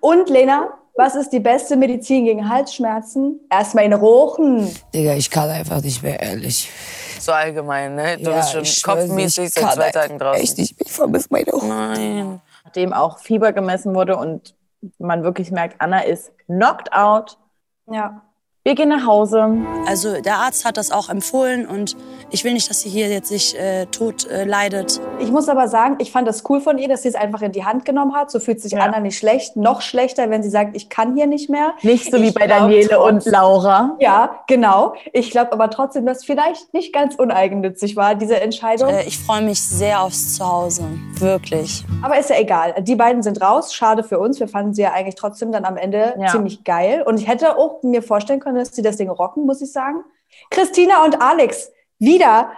Und 0.00 0.30
Lena, 0.30 0.68
was 0.94 1.16
ist 1.16 1.30
die 1.30 1.40
beste 1.40 1.76
Medizin 1.76 2.24
gegen 2.26 2.48
Halsschmerzen? 2.48 3.40
Erstmal 3.50 3.84
in 3.84 3.92
Rochen. 3.92 4.68
Digga, 4.94 5.14
ich 5.14 5.30
kann 5.30 5.50
einfach 5.50 5.82
nicht 5.82 6.02
mehr, 6.02 6.20
ehrlich. 6.20 6.70
So 7.18 7.32
allgemein, 7.32 7.94
ne? 7.96 8.18
Du 8.18 8.30
Ja, 8.30 8.36
bist 8.36 8.52
schon 8.84 8.94
kopfmäßig 8.94 9.44
ich 9.46 9.52
seit 9.54 9.64
kann 9.64 9.74
zwei 9.74 9.90
Tagen 9.90 10.18
draußen. 10.18 10.42
Echt, 10.42 10.58
ich, 10.58 10.74
ich 10.78 10.90
vermisse 10.92 11.26
meine 11.30 11.50
Hunde. 11.52 11.66
Nein. 11.68 12.40
Nachdem 12.64 12.92
auch 12.92 13.18
Fieber 13.18 13.52
gemessen 13.52 13.94
wurde 13.94 14.16
und 14.16 14.54
man 14.98 15.22
wirklich 15.22 15.50
merkt, 15.50 15.80
Anna 15.80 16.00
ist 16.00 16.32
knocked 16.46 16.92
out. 16.92 17.38
Ja. 17.86 18.22
Wir 18.64 18.76
gehen 18.76 18.90
nach 18.90 19.04
Hause. 19.04 19.56
Also 19.88 20.20
der 20.20 20.36
Arzt 20.36 20.64
hat 20.64 20.76
das 20.76 20.92
auch 20.92 21.08
empfohlen 21.08 21.66
und 21.66 21.96
ich 22.30 22.44
will 22.44 22.52
nicht, 22.52 22.70
dass 22.70 22.78
sie 22.82 22.88
hier 22.90 23.08
jetzt 23.08 23.28
sich 23.28 23.58
äh, 23.58 23.86
tot 23.86 24.24
äh, 24.30 24.44
leidet. 24.44 25.00
Ich 25.18 25.32
muss 25.32 25.48
aber 25.48 25.66
sagen, 25.66 25.96
ich 25.98 26.12
fand 26.12 26.28
das 26.28 26.44
cool 26.48 26.60
von 26.60 26.78
ihr, 26.78 26.86
dass 26.88 27.02
sie 27.02 27.08
es 27.08 27.16
einfach 27.16 27.42
in 27.42 27.50
die 27.50 27.64
Hand 27.64 27.84
genommen 27.84 28.14
hat. 28.14 28.30
So 28.30 28.38
fühlt 28.38 28.60
sich 28.60 28.70
Ja. 28.70 28.82
Anna 28.82 29.00
nicht 29.00 29.18
schlecht. 29.18 29.56
Noch 29.56 29.80
schlechter, 29.82 30.30
wenn 30.30 30.44
sie 30.44 30.48
sagt, 30.48 30.76
ich 30.76 30.88
kann 30.88 31.16
hier 31.16 31.26
nicht 31.26 31.50
mehr. 31.50 31.72
Nicht 31.82 32.08
so 32.12 32.22
wie 32.22 32.28
Ich 32.28 32.34
bei 32.34 32.46
glaub 32.46 32.60
Daniele 32.60 33.02
und 33.02 33.24
Laura. 33.24 33.96
Ja, 33.98 34.38
genau. 34.46 34.94
Ich 35.12 35.32
glaube 35.32 35.50
aber 35.52 35.68
trotzdem, 35.68 36.06
dass 36.06 36.24
vielleicht 36.24 36.72
nicht 36.72 36.92
ganz 36.94 37.16
uneigennützig 37.16 37.96
war, 37.96 38.14
diese 38.14 38.40
Entscheidung. 38.40 38.90
Äh, 38.90 39.02
ich 39.08 39.18
freue 39.18 39.42
mich 39.42 39.60
sehr 39.60 40.02
aufs 40.02 40.36
Zuhause, 40.36 40.84
wirklich. 41.18 41.84
Aber 42.00 42.16
ist 42.16 42.30
ja 42.30 42.36
egal. 42.38 42.74
Die 42.80 42.94
beiden 42.94 43.24
sind 43.24 43.40
raus. 43.42 43.74
Schade 43.74 44.04
für 44.04 44.20
uns. 44.20 44.38
Wir 44.38 44.46
fanden 44.46 44.72
sie 44.72 44.82
ja 44.82 44.92
eigentlich 44.92 45.16
trotzdem 45.16 45.50
dann 45.50 45.64
am 45.64 45.76
Ende 45.76 46.14
Ja. 46.16 46.28
ziemlich 46.28 46.62
geil. 46.62 47.02
Und 47.04 47.18
ich 47.18 47.26
hätte 47.26 47.58
auch 47.58 47.82
mir 47.82 48.02
vorstellen 48.04 48.38
können, 48.38 48.51
dass 48.54 48.74
sie 48.74 48.82
das 48.82 48.96
Ding 48.96 49.10
rocken, 49.10 49.46
muss 49.46 49.62
ich 49.62 49.72
sagen. 49.72 50.04
Christina 50.50 51.04
und 51.04 51.20
Alex 51.20 51.70
wieder 51.98 52.50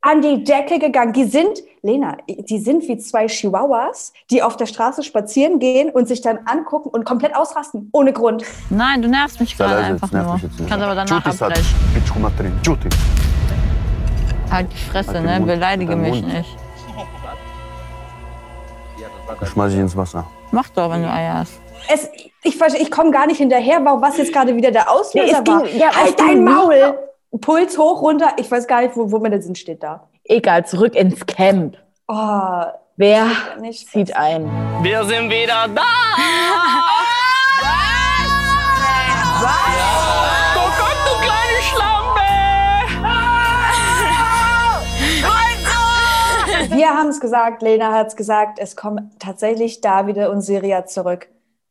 an 0.00 0.22
die 0.22 0.44
Decke 0.44 0.78
gegangen. 0.78 1.12
Die 1.12 1.24
sind, 1.24 1.62
Lena, 1.82 2.16
die 2.28 2.58
sind 2.58 2.86
wie 2.88 2.98
zwei 2.98 3.26
Chihuahuas, 3.26 4.12
die 4.30 4.42
auf 4.42 4.56
der 4.56 4.66
Straße 4.66 5.02
spazieren 5.02 5.58
gehen 5.58 5.90
und 5.90 6.06
sich 6.06 6.20
dann 6.20 6.38
angucken 6.46 6.88
und 6.90 7.04
komplett 7.04 7.34
ausrasten. 7.34 7.90
Ohne 7.92 8.12
Grund. 8.12 8.44
Nein, 8.70 9.02
du 9.02 9.08
nervst 9.08 9.40
mich 9.40 9.56
gerade 9.56 9.76
einfach 9.76 10.12
nur. 10.12 10.40
Kannst 10.68 10.84
aber 10.84 10.94
danach 10.94 11.24
abbrechen. 11.24 11.64
Halt 14.50 14.72
die 14.72 14.76
Fresse, 14.90 15.14
Halt 15.14 15.24
ne? 15.24 15.40
Beleidige 15.40 15.90
Dein 15.90 16.00
mich 16.00 16.22
nicht. 16.22 16.56
Das 19.40 19.50
schmeiß 19.50 19.72
ich 19.72 19.78
ins 19.78 19.96
Wasser. 19.96 20.26
Mach 20.52 20.68
doch, 20.70 20.90
wenn 20.90 21.02
du 21.02 21.10
Eier 21.10 21.34
hast. 21.40 21.60
Es, 21.92 22.08
ich 22.44 22.60
ich 22.60 22.90
komme 22.90 23.10
gar 23.10 23.26
nicht 23.26 23.38
hinterher, 23.38 23.84
warum 23.84 24.00
was 24.02 24.16
jetzt 24.18 24.32
gerade 24.32 24.54
wieder 24.56 24.70
der 24.70 24.90
Auslöser 24.90 25.26
Nee, 25.26 25.32
es 25.38 25.44
ging- 25.44 25.54
war. 25.54 25.66
ja, 25.90 25.94
halt 25.96 26.18
dein 26.18 26.44
Maul! 26.44 26.98
Puls 27.40 27.76
hoch, 27.76 28.00
runter. 28.02 28.32
Ich 28.38 28.50
weiß 28.50 28.66
gar 28.66 28.80
nicht, 28.80 28.96
wo, 28.96 29.10
wo 29.12 29.18
mir 29.18 29.30
der 29.30 29.42
Sinn 29.42 29.54
steht 29.54 29.82
da. 29.82 30.08
Egal, 30.24 30.64
zurück 30.66 30.94
ins 30.94 31.26
Camp. 31.26 31.76
Oh, 32.08 32.62
Wer 32.96 33.26
nicht 33.60 33.88
zieht 33.90 34.16
ein? 34.16 34.44
Wir 34.82 35.04
sind 35.04 35.30
wieder 35.30 35.68
da! 35.74 35.82
Oh 39.40 40.70
Gott, 40.80 40.96
du 41.06 41.12
kleine 41.24 41.62
Schlampe! 41.62 42.20
Wir 46.76 46.88
haben 46.88 47.08
es 47.08 47.20
gesagt, 47.20 47.62
Lena 47.62 47.92
hat 47.92 48.08
es 48.08 48.16
gesagt, 48.16 48.58
es 48.58 48.74
kommen 48.76 49.10
tatsächlich 49.18 49.80
Davide 49.80 50.30
und 50.30 50.40
Siria 50.42 50.86
zurück. 50.86 51.28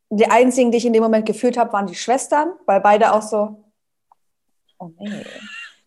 Die 0.10 0.28
einzigen, 0.30 0.72
die 0.72 0.78
ich 0.78 0.86
in 0.86 0.94
dem 0.94 1.04
Moment 1.04 1.26
gefühlt 1.26 1.58
habe, 1.58 1.74
waren 1.74 1.88
die 1.88 1.96
Schwestern, 1.96 2.54
weil 2.66 2.80
beide 2.80 3.14
auch 3.14 3.22
so. 3.22 3.64
Oh 4.80 4.90
nee. 5.00 5.26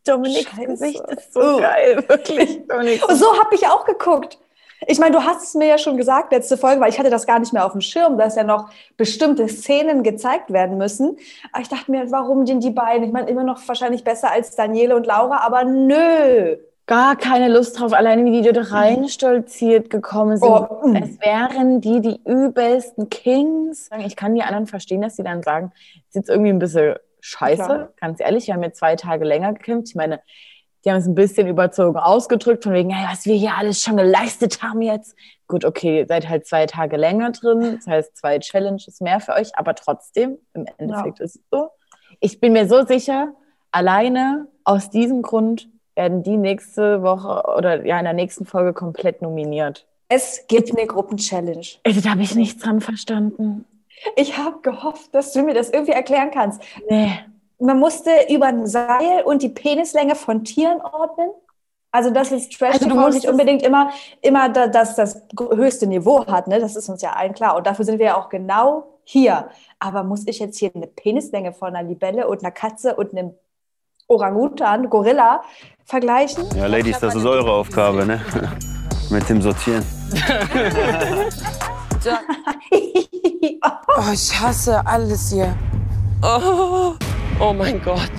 Dominiks 0.05 0.51
Scheiße. 0.51 0.67
Gesicht 0.67 1.01
ist 1.09 1.33
so 1.33 1.41
Oh. 1.41 1.59
geil, 1.61 2.05
wirklich. 2.09 2.67
Dominik. 2.67 3.07
Und 3.09 3.17
so 3.17 3.39
habe 3.39 3.55
ich 3.55 3.67
auch 3.67 3.85
geguckt. 3.85 4.39
Ich 4.87 4.99
meine, 4.99 5.13
du 5.15 5.23
hast 5.23 5.43
es 5.43 5.55
mir 5.55 5.67
ja 5.67 5.77
schon 5.77 5.99
gesagt, 5.99 6.33
letzte 6.33 6.57
Folge, 6.57 6.81
weil 6.81 6.89
ich 6.91 6.99
hatte 6.99 7.11
das 7.11 7.27
gar 7.27 7.39
nicht 7.39 7.53
mehr 7.53 7.67
auf 7.67 7.73
dem 7.73 7.83
Schirm, 7.83 8.17
dass 8.17 8.35
ja 8.35 8.45
noch 8.45 8.71
bestimmte 8.97 9.47
Szenen 9.47 10.03
gezeigt 10.03 10.51
werden 10.53 10.79
müssen. 10.79 11.19
Aber 11.53 11.61
ich 11.61 11.69
dachte 11.69 11.91
mir, 11.91 12.11
warum 12.11 12.47
denn 12.47 12.61
die 12.61 12.71
beiden? 12.71 13.05
Ich 13.07 13.13
meine, 13.13 13.29
immer 13.29 13.45
noch 13.45 13.61
wahrscheinlich 13.69 14.05
besser 14.05 14.31
als 14.33 14.57
Daniele 14.57 14.97
und 14.97 15.07
Laura, 15.07 15.39
aber 15.45 15.65
nö. 15.65 16.57
Gar 16.91 17.15
keine 17.15 17.47
Lust 17.47 17.79
drauf, 17.79 17.93
alleine 17.93 18.25
wie 18.25 18.43
die 18.43 18.51
dort 18.51 18.73
reinstolziert 18.73 19.91
gekommen 19.91 20.39
sind. 20.39 20.51
Oh. 20.51 20.93
Es 20.93 21.21
wären 21.21 21.81
die 21.81 22.01
die 22.01 22.21
übelsten 22.25 23.09
Kings. 23.09 23.89
Ich 24.05 24.17
kann 24.17 24.35
die 24.35 24.43
anderen 24.43 24.67
verstehen, 24.67 25.01
dass 25.01 25.15
sie 25.15 25.23
dann 25.23 25.45
sagen, 25.45 25.71
ist 26.09 26.17
jetzt 26.17 26.29
irgendwie 26.29 26.51
ein 26.51 26.59
bisschen 26.59 26.97
scheiße. 27.21 27.63
Klar. 27.63 27.89
Ganz 28.01 28.19
ehrlich, 28.19 28.49
wir 28.49 28.55
haben 28.55 28.65
jetzt 28.65 28.81
zwei 28.81 28.97
Tage 28.97 29.25
länger 29.25 29.53
gekämpft. 29.53 29.91
Ich 29.91 29.95
meine, 29.95 30.21
die 30.85 30.91
haben 30.91 30.97
es 30.99 31.07
ein 31.07 31.15
bisschen 31.15 31.47
überzogen 31.47 31.97
ausgedrückt, 31.97 32.65
von 32.65 32.73
wegen, 32.73 32.91
hey, 32.91 33.07
was 33.09 33.25
wir 33.25 33.37
hier 33.37 33.53
alles 33.57 33.81
schon 33.81 33.97
geleistet 33.97 34.61
haben 34.61 34.83
jetzt. 34.83 35.15
Gut, 35.47 35.65
okay, 35.65 36.01
ihr 36.01 36.07
seid 36.09 36.29
halt 36.29 36.45
zwei 36.49 36.67
Tage 36.67 36.97
länger 36.97 37.31
drin. 37.31 37.77
Das 37.77 37.87
heißt, 37.87 38.17
zwei 38.17 38.41
Challenges 38.41 39.01
mehr 39.01 39.21
für 39.21 39.35
euch, 39.35 39.57
aber 39.57 39.77
trotzdem, 39.77 40.39
im 40.55 40.67
Endeffekt 40.77 41.21
ist 41.21 41.37
es 41.37 41.43
so. 41.53 41.69
Ich 42.19 42.41
bin 42.41 42.53
mir 42.53 42.67
so 42.67 42.85
sicher, 42.85 43.33
alleine 43.71 44.49
aus 44.65 44.91
diesem 44.91 45.23
Grund 45.23 45.69
werden 46.01 46.23
die 46.23 46.39
nächste 46.39 47.03
Woche 47.03 47.45
oder 47.59 47.85
ja 47.85 47.99
in 47.99 48.05
der 48.05 48.15
nächsten 48.15 48.47
Folge 48.47 48.73
komplett 48.73 49.21
nominiert. 49.21 49.87
Es 50.09 50.47
gibt 50.49 50.77
eine 50.77 50.87
Gruppenchallenge. 50.87 51.67
Also, 51.85 52.01
da 52.01 52.11
habe 52.11 52.23
ich 52.23 52.35
nichts 52.35 52.63
dran 52.63 52.81
verstanden. 52.81 53.67
Ich 54.17 54.39
habe 54.39 54.61
gehofft, 54.63 55.15
dass 55.15 55.33
du 55.33 55.43
mir 55.43 55.53
das 55.53 55.69
irgendwie 55.69 55.93
erklären 55.93 56.31
kannst. 56.33 56.63
Nee. 56.89 57.13
Man 57.59 57.79
musste 57.79 58.11
über 58.31 58.47
ein 58.47 58.67
Seil 58.67 59.23
und 59.25 59.43
die 59.43 59.51
Penislänge 59.51 60.15
von 60.15 60.43
Tieren 60.43 60.81
ordnen. 60.81 61.29
Also 61.93 62.11
das 62.11 62.33
ist 62.33 62.57
Trash 62.57 62.77
Also 62.77 62.89
du 62.89 62.95
TV 62.95 63.09
nicht 63.11 63.29
unbedingt 63.29 63.63
immer, 63.63 63.91
immer 64.23 64.49
da, 64.49 64.69
dass 64.69 64.95
das 64.95 65.23
höchste 65.39 65.87
Niveau 65.87 66.25
hat. 66.27 66.49
Ne? 66.49 66.61
Das 66.61 66.77
ist 66.77 66.89
uns 66.89 67.03
ja 67.03 67.13
allen 67.13 67.35
klar. 67.35 67.57
Und 67.57 67.67
dafür 67.67 67.85
sind 67.85 67.99
wir 67.99 68.07
ja 68.07 68.17
auch 68.17 68.31
genau 68.31 68.85
hier. 69.05 69.51
Aber 69.79 70.03
muss 70.05 70.27
ich 70.27 70.39
jetzt 70.39 70.59
hier 70.59 70.71
eine 70.75 70.87
Penislänge 70.87 71.53
von 71.53 71.75
einer 71.75 71.87
Libelle 71.87 72.27
und 72.27 72.43
einer 72.43 72.53
Katze 72.53 72.97
und 72.97 73.13
einem 73.13 73.35
Orangutan, 74.11 74.91
Gorilla 74.91 75.43
vergleichen? 75.85 76.45
Ja, 76.57 76.67
Ladies, 76.67 76.99
das 76.99 77.15
ist 77.15 77.25
eure 77.25 77.53
Aufgabe, 77.53 78.05
ne? 78.05 78.21
Mit 79.11 79.29
dem 79.29 79.41
Sortieren. 79.41 79.85
Oh, 83.63 84.11
ich 84.13 84.41
hasse 84.41 84.85
alles 84.87 85.31
hier. 85.31 85.55
Oh, 86.23 86.95
oh 87.39 87.53
mein 87.53 87.83
Gott. 87.83 88.11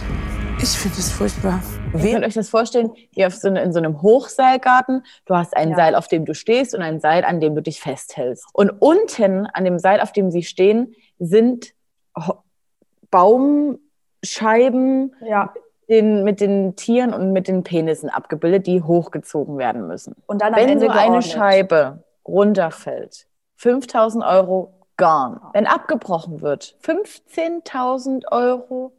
Ich 0.61 0.69
finde 0.69 0.99
es 0.99 1.11
furchtbar. 1.11 1.59
Ihr 1.93 2.11
könnt 2.11 2.23
euch 2.25 2.35
das 2.35 2.49
vorstellen, 2.49 2.91
wie 3.13 3.25
auf 3.25 3.33
so 3.33 3.47
eine, 3.47 3.63
in 3.63 3.73
so 3.73 3.79
einem 3.79 4.03
Hochseilgarten. 4.03 5.03
Du 5.25 5.35
hast 5.35 5.57
ein 5.57 5.71
Ja. 5.71 5.75
Seil, 5.77 5.95
auf 5.95 6.07
dem 6.07 6.25
du 6.25 6.35
stehst 6.35 6.75
und 6.75 6.83
ein 6.83 6.99
Seil, 6.99 7.25
an 7.25 7.39
dem 7.39 7.55
du 7.55 7.61
dich 7.63 7.81
festhältst. 7.81 8.45
Und 8.53 8.69
unten 8.79 9.47
an 9.47 9.65
dem 9.65 9.79
Seil, 9.79 9.99
auf 10.01 10.11
dem 10.11 10.29
sie 10.29 10.43
stehen, 10.43 10.93
sind 11.17 11.73
Baumscheiben 13.09 15.15
Ja. 15.27 15.51
Den, 15.91 16.23
mit 16.23 16.39
den 16.39 16.75
Tieren 16.75 17.13
und 17.13 17.33
mit 17.33 17.47
den 17.47 17.63
Penissen 17.63 18.09
abgebildet, 18.09 18.65
die 18.65 18.81
hochgezogen 18.81 19.57
werden 19.57 19.87
müssen. 19.87 20.15
Und 20.25 20.41
dann 20.41 20.53
am 20.53 20.59
Wenn 20.59 20.69
Ende 20.69 20.85
so 20.85 20.91
eine. 20.91 21.21
Scheibe 21.21 22.03
runterfällt, 22.25 23.27
5000 23.57 24.23
Euro 24.23 24.73
gone. 24.97 25.41
Wenn 25.53 25.67
abgebrochen 25.67 26.41
wird, 26.41 26.77
15.000 26.83 28.31
Euro. 28.31 28.93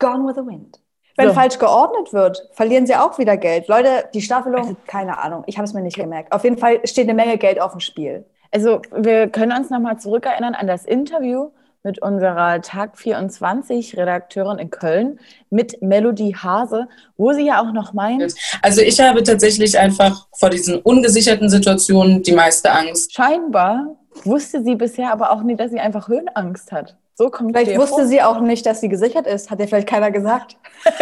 Gone 0.00 0.26
with 0.26 0.34
the 0.34 0.42
wind. 0.42 0.80
Wenn 1.16 1.28
So. 1.28 1.34
falsch 1.34 1.58
geordnet 1.58 2.12
wird, 2.12 2.48
verlieren 2.52 2.86
sie 2.86 2.94
auch 2.94 3.18
wieder 3.18 3.36
Geld. 3.36 3.66
Leute, 3.68 4.08
die 4.14 4.22
Staffelung, 4.22 4.76
keine 4.86 5.18
Ahnung, 5.18 5.42
ich 5.46 5.56
habe 5.56 5.64
es 5.64 5.74
mir 5.74 5.82
nicht 5.82 5.96
gemerkt. 5.96 6.32
Auf 6.32 6.44
jeden 6.44 6.58
Fall 6.58 6.86
steht 6.86 7.08
eine 7.08 7.14
Menge 7.14 7.38
Geld 7.38 7.60
auf 7.60 7.72
dem 7.72 7.80
Spiel. 7.80 8.24
Also 8.52 8.80
wir 8.92 9.28
können 9.28 9.52
uns 9.52 9.70
nochmal 9.70 9.98
zurückerinnern 9.98 10.54
an 10.54 10.66
das 10.66 10.84
Interview 10.84 11.50
mit 11.84 12.02
unserer 12.02 12.60
Tag 12.60 12.98
24 12.98 13.96
Redakteurin 13.96 14.58
in 14.58 14.70
Köln 14.70 15.20
mit 15.50 15.80
Melody 15.80 16.32
Hase, 16.32 16.88
wo 17.16 17.32
sie 17.32 17.46
ja 17.46 17.60
auch 17.62 17.72
noch 17.72 17.92
meint, 17.92 18.34
Also 18.62 18.80
ich 18.82 19.00
habe 19.00 19.22
tatsächlich 19.22 19.78
einfach 19.78 20.26
vor 20.36 20.50
diesen 20.50 20.80
ungesicherten 20.80 21.48
Situationen 21.48 22.22
die 22.22 22.32
meiste 22.32 22.70
Angst. 22.70 23.14
scheinbar 23.14 23.96
wusste 24.24 24.62
sie 24.64 24.74
bisher 24.74 25.12
aber 25.12 25.30
auch 25.30 25.42
nicht, 25.42 25.60
dass 25.60 25.70
sie 25.70 25.78
einfach 25.80 26.08
Höhenangst 26.08 26.72
hat. 26.72 26.96
So 27.14 27.30
kommt 27.30 27.56
Vielleicht 27.56 27.76
wusste 27.78 27.96
vor. 28.02 28.06
sie 28.06 28.22
auch 28.22 28.40
nicht, 28.40 28.66
dass 28.66 28.80
sie 28.80 28.88
gesichert 28.88 29.26
ist. 29.26 29.50
Hat 29.50 29.58
ihr 29.60 29.68
vielleicht 29.68 29.88
keiner 29.88 30.10
gesagt. 30.10 30.56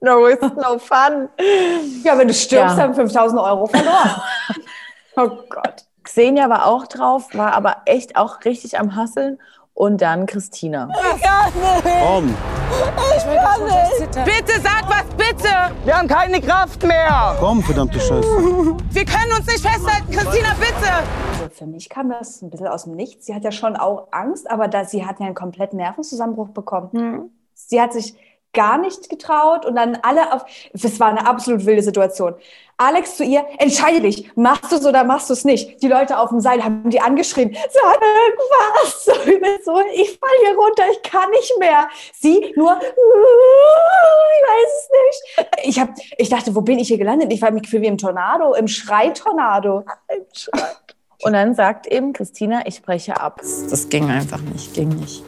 No 0.00 0.18
risk, 0.18 0.42
no 0.42 0.78
fun. 0.78 1.30
Ja, 2.02 2.18
wenn 2.18 2.28
du 2.28 2.34
stirbst, 2.34 2.76
Ja. 2.76 2.82
haben 2.82 2.94
5000 2.94 3.40
Euro 3.40 3.66
verloren. 3.66 4.10
oh 5.16 5.28
Gott. 5.48 5.84
Xenia 6.04 6.48
war 6.48 6.66
auch 6.66 6.86
drauf, 6.86 7.28
war 7.34 7.54
aber 7.54 7.78
echt 7.86 8.16
auch 8.16 8.44
richtig 8.44 8.78
am 8.78 8.94
Hasseln. 8.96 9.38
Und 9.76 10.02
dann 10.02 10.26
Christina. 10.26 10.88
Komm, 12.06 12.32
Bitte 14.24 14.60
sag 14.62 14.88
was, 14.88 15.04
bitte! 15.16 15.48
Wir 15.84 15.98
haben 15.98 16.06
keine 16.06 16.40
Kraft 16.40 16.80
mehr. 16.84 17.34
komm, 17.40 17.60
verdammte 17.60 17.98
Scheiße. 17.98 18.28
Wir 18.90 19.04
können 19.04 19.32
uns 19.36 19.46
nicht 19.46 19.66
festhalten, 19.66 20.10
Christina, 20.12 20.54
bitte! 20.60 20.92
Also 21.32 21.48
für 21.52 21.66
mich 21.66 21.88
kam 21.88 22.10
das 22.10 22.40
ein 22.42 22.50
bisschen 22.50 22.68
aus 22.68 22.84
dem 22.84 22.94
Nichts. 22.94 23.26
Sie 23.26 23.34
hat 23.34 23.42
ja 23.42 23.50
schon 23.50 23.76
auch 23.76 24.06
Angst, 24.12 24.48
aber 24.48 24.68
da, 24.68 24.84
sie 24.84 25.04
hat 25.04 25.18
ja 25.18 25.26
einen 25.26 25.34
kompletten 25.34 25.78
Nervenzusammenbruch 25.78 26.50
bekommen. 26.50 27.30
Sie 27.54 27.80
hat 27.80 27.92
sich 27.92 28.14
gar 28.54 28.78
nicht 28.78 29.08
getraut 29.10 29.66
und 29.66 29.76
dann 29.76 29.98
alle 30.02 30.32
auf. 30.32 30.44
Es 30.72 30.98
war 30.98 31.08
eine 31.08 31.26
absolut 31.26 31.66
wilde 31.66 31.82
Situation. 31.82 32.34
Alex 32.76 33.16
zu 33.16 33.24
ihr, 33.24 33.46
entscheide 33.58 34.00
dich, 34.00 34.30
machst 34.34 34.72
du 34.72 34.76
es 34.76 34.84
oder 34.84 35.04
machst 35.04 35.30
du 35.30 35.32
es 35.32 35.44
nicht? 35.44 35.80
Die 35.80 35.86
Leute 35.86 36.18
auf 36.18 36.30
dem 36.30 36.40
Seil 36.40 36.64
haben 36.64 36.90
die 36.90 37.00
angeschrien, 37.00 37.54
sag 37.70 38.00
irgendwas, 38.02 39.04
so 39.64 39.80
ich 39.94 40.18
fall 40.18 40.36
hier 40.44 40.56
runter, 40.56 40.82
ich 40.90 41.02
kann 41.08 41.30
nicht 41.30 41.54
mehr. 41.60 41.88
Sie 42.12 42.52
nur, 42.56 42.76
ich 42.80 42.88
weiß 44.48 44.72
es 44.76 44.90
nicht. 44.90 45.68
Ich, 45.68 45.78
hab, 45.78 45.90
ich 46.18 46.28
dachte, 46.28 46.54
wo 46.56 46.62
bin 46.62 46.80
ich 46.80 46.88
hier 46.88 46.98
gelandet? 46.98 47.32
Ich 47.32 47.40
war 47.42 47.52
mich 47.52 47.62
gefühlt 47.62 47.84
wie 47.84 47.88
im 47.88 47.98
Tornado, 47.98 48.54
im 48.54 48.66
Schreitornado. 48.66 49.84
Und 51.22 51.32
dann 51.32 51.54
sagt 51.54 51.86
eben 51.86 52.12
Christina, 52.12 52.66
ich 52.66 52.82
breche 52.82 53.20
ab. 53.20 53.40
Das 53.70 53.88
ging 53.88 54.10
einfach 54.10 54.40
nicht, 54.40 54.74
ging 54.74 54.88
nicht. 54.88 55.22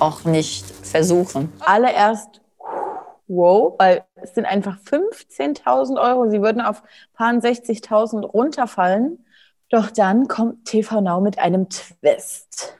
Auch 0.00 0.24
nicht 0.24 0.64
versuchen. 0.82 1.52
Alle 1.60 1.92
erst, 1.92 2.39
wow, 3.30 3.74
weil 3.78 4.04
es 4.16 4.34
sind 4.34 4.44
einfach 4.44 4.78
15.000 4.78 6.00
Euro. 6.00 6.28
Sie 6.28 6.42
würden 6.42 6.60
auf 6.60 6.82
paar 7.14 7.32
60.000 7.32 8.26
runterfallen. 8.26 9.24
Doch 9.70 9.90
dann 9.90 10.28
kommt 10.28 10.64
TV 10.64 11.00
Now 11.00 11.20
mit 11.20 11.38
einem 11.38 11.68
Twist. 11.68 12.76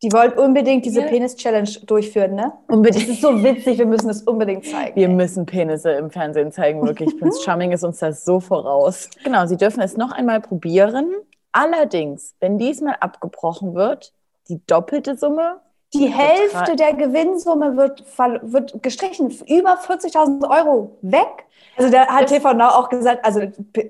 Die 0.00 0.12
wollten 0.12 0.38
unbedingt 0.38 0.84
diese 0.84 1.02
Penis-Challenge 1.02 1.70
durchführen, 1.84 2.36
ne? 2.36 2.52
Unbedingt. 2.68 3.08
Das 3.08 3.14
ist 3.14 3.20
so 3.20 3.42
witzig, 3.42 3.78
wir 3.78 3.86
müssen 3.86 4.08
es 4.08 4.22
unbedingt 4.22 4.64
zeigen. 4.64 4.94
Wir 4.94 5.08
müssen 5.08 5.44
Penisse 5.44 5.90
im 5.90 6.10
Fernsehen 6.10 6.52
zeigen, 6.52 6.86
wirklich. 6.86 7.16
Prince 7.18 7.42
Charming 7.42 7.72
ist 7.72 7.82
uns 7.82 7.98
das 7.98 8.24
so 8.24 8.38
voraus. 8.38 9.10
Genau, 9.24 9.46
Sie 9.46 9.56
dürfen 9.56 9.82
es 9.82 9.96
noch 9.96 10.12
einmal 10.12 10.40
probieren. 10.40 11.12
Allerdings, 11.50 12.36
wenn 12.38 12.58
diesmal 12.58 12.94
abgebrochen 13.00 13.74
wird, 13.74 14.12
die 14.48 14.64
doppelte 14.66 15.16
Summe. 15.16 15.60
Die 15.94 16.08
Hälfte 16.08 16.76
der 16.76 16.92
Gewinnsumme 16.94 17.76
wird, 17.76 18.04
wird 18.42 18.82
gestrichen. 18.82 19.30
Über 19.46 19.78
40.000 19.78 20.48
Euro 20.50 20.98
weg. 21.00 21.46
Also 21.76 21.90
da 21.90 22.06
hat 22.08 22.26
TV 22.26 22.52
Now 22.52 22.68
auch 22.70 22.88
gesagt, 22.88 23.24
also 23.24 23.40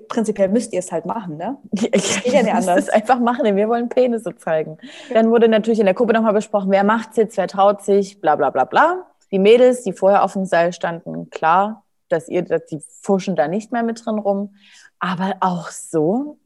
prinzipiell 0.09 0.49
müsst 0.49 0.73
ihr 0.73 0.79
es 0.79 0.93
halt 0.93 1.07
machen, 1.07 1.39
ne? 1.39 1.57
Ich 1.73 2.23
geht 2.23 2.33
ja 2.33 2.43
nicht 2.43 2.55
anders. 2.55 2.87
Das 2.87 2.89
einfach 2.91 3.19
machen, 3.19 3.45
denn 3.45 3.57
wir 3.57 3.69
wollen 3.69 3.89
Penisse 3.89 4.37
zeigen. 4.37 4.79
Dann 5.13 5.31
wurde 5.31 5.49
natürlich 5.49 5.81
in 5.81 5.87
der 5.87 5.95
Gruppe 5.95 6.13
nochmal 6.13 6.35
besprochen, 6.35 6.71
wer 6.71 6.85
macht's 6.85 7.17
jetzt, 7.17 7.37
wer 7.37 7.49
traut 7.49 7.83
sich, 7.83 8.21
bla 8.21 8.37
bla 8.37 8.51
bla 8.51 8.65
bla. 8.65 9.07
Die 9.33 9.39
Mädels, 9.39 9.83
die 9.83 9.93
vorher 9.93 10.23
auf 10.23 10.35
dem 10.35 10.45
Seil 10.45 10.73
standen, 10.73 11.31
klar, 11.31 11.85
dass 12.09 12.29
ihr, 12.29 12.43
dass 12.43 12.67
die 12.67 12.81
fuschen 13.03 13.37
da 13.37 13.49
nicht 13.49 13.73
mehr 13.73 13.83
mit 13.83 14.05
drin 14.05 14.19
rum. 14.19 14.55
Aber 15.01 15.37
auch 15.41 15.69
so 15.71 16.39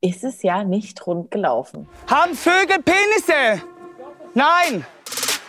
ist 0.00 0.24
es 0.24 0.42
ja 0.42 0.64
nicht 0.64 1.06
rund 1.06 1.30
gelaufen. 1.30 1.88
Haben 2.08 2.34
Vögel 2.34 2.82
Penisse? 2.82 3.62
Nein. 4.34 4.84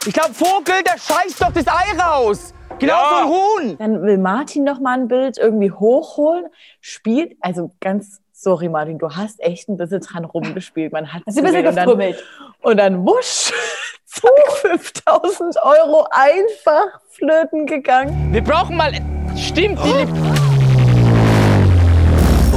Ich 0.05 0.13
glaube, 0.13 0.33
Vogel, 0.33 0.83
der 0.83 0.97
scheißt 0.97 1.41
doch 1.41 1.51
das 1.53 1.65
Ei 1.67 1.97
raus. 2.01 2.53
Genau 2.79 2.93
Ja. 2.93 3.09
so 3.09 3.15
ein 3.15 3.27
Huhn. 3.69 3.77
Dann 3.77 4.01
will 4.03 4.17
Martin 4.17 4.63
noch 4.65 4.79
mal 4.79 4.97
ein 4.99 5.07
Bild 5.07 5.37
irgendwie 5.37 5.71
hochholen, 5.71 6.47
spielt, 6.81 7.37
also 7.39 7.71
ganz, 7.79 8.19
sorry 8.33 8.67
Martin, 8.67 8.97
du 8.97 9.09
hast 9.15 9.39
echt 9.41 9.69
ein 9.69 9.77
bisschen 9.77 10.01
dran 10.01 10.25
rumgespielt. 10.25 10.91
Man 10.91 11.13
hat 11.13 11.21
ein 11.21 11.33
bisschen 11.33 11.43
gesehen 11.45 11.67
und 11.67 11.75
dann- 11.75 11.85
gefrummelt. 11.85 12.23
Und 12.61 12.77
dann 12.77 13.05
wusch, 13.07 13.53
zack, 14.05 14.51
5000 14.61 15.55
Euro 15.63 16.05
einfach 16.11 16.99
flöten 17.11 17.65
gegangen. 17.65 18.33
Wir 18.33 18.43
brauchen 18.43 18.75
mal, 18.75 18.91
stimmt, 19.37 19.79
die 19.85 20.07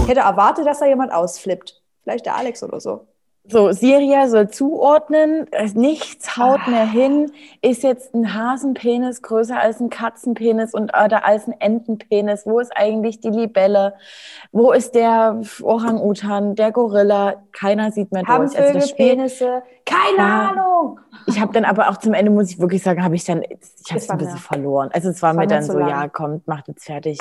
Ich 0.03 0.09
hätte 0.09 0.21
erwartet, 0.21 0.67
dass 0.67 0.79
da 0.81 0.87
jemand 0.87 1.13
ausflippt. 1.13 1.81
Vielleicht 2.03 2.27
der 2.27 2.37
Alex 2.37 2.63
oder 2.63 2.81
so. 2.81 3.07
So, 3.49 3.71
Siria 3.71 4.29
soll 4.29 4.49
zuordnen, 4.51 5.47
nichts 5.75 6.37
haut 6.37 6.67
mehr 6.67 6.87
hin. 6.87 7.31
Ist 7.63 7.85
jetzt 7.85 8.13
ein 8.15 8.35
Hasenpenis 8.35 9.23
größer 9.23 9.59
als 9.59 9.79
ein 9.81 9.89
Katzenpenis 9.89 10.75
und 10.75 10.91
oder 10.91 11.25
als 11.25 11.47
ein 11.47 11.55
Entenpenis? 11.61 12.43
Wo 12.45 12.59
ist 12.59 12.73
eigentlich 12.77 13.21
die 13.21 13.31
Libelle? 13.31 13.95
Wo 14.51 14.73
ist 14.73 14.95
der 14.97 15.41
Orang-Utan, 15.63 16.57
der 16.57 16.73
Gorilla? 16.73 17.37
Keiner 17.53 17.93
sieht 17.93 18.11
mehr 18.11 18.25
Haben 18.27 18.47
durch. 18.47 18.59
Also 18.59 18.95
Penisse? 18.97 19.63
Keine 19.85 20.19
Ja. 20.29 20.49
Ahnung. 20.51 21.01
Ich 21.27 21.41
habe 21.41 21.53
dann 21.53 21.65
aber 21.65 21.89
auch 21.91 21.99
zum 21.99 22.15
Ende, 22.15 22.31
muss 22.33 22.51
ich 22.51 22.59
wirklich 22.59 22.83
sagen, 22.83 23.05
habe 23.05 23.15
ich 23.15 23.25
dann, 23.25 23.43
ich 23.43 23.91
habe 23.91 23.99
es 23.99 24.11
ein 24.11 24.19
bisschen 24.19 24.35
mir- 24.35 24.41
verloren. 24.41 24.91
Also 24.93 25.11
es 25.11 25.23
war 25.23 25.35
war 25.37 25.43
mir 25.43 25.47
dann 25.47 25.63
so, 25.63 25.79
lang. 25.79 25.89
ja, 25.89 26.09
kommt, 26.09 26.47
macht 26.49 26.67
jetzt 26.69 26.85
fertig. 26.85 27.19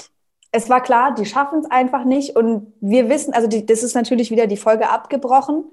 Es 0.52 0.70
war 0.70 0.82
klar, 0.82 1.14
die 1.14 1.26
schaffen 1.26 1.60
es 1.60 1.70
einfach 1.70 2.04
nicht. 2.06 2.36
Und 2.36 2.74
wir 2.82 3.10
wissen, 3.10 3.34
also 3.34 3.48
die, 3.48 3.66
das 3.66 3.84
ist 3.84 3.94
natürlich 3.94 4.32
wieder 4.32 4.48
die 4.48 4.58
Folge 4.58 4.90
abgebrochen, 4.90 5.66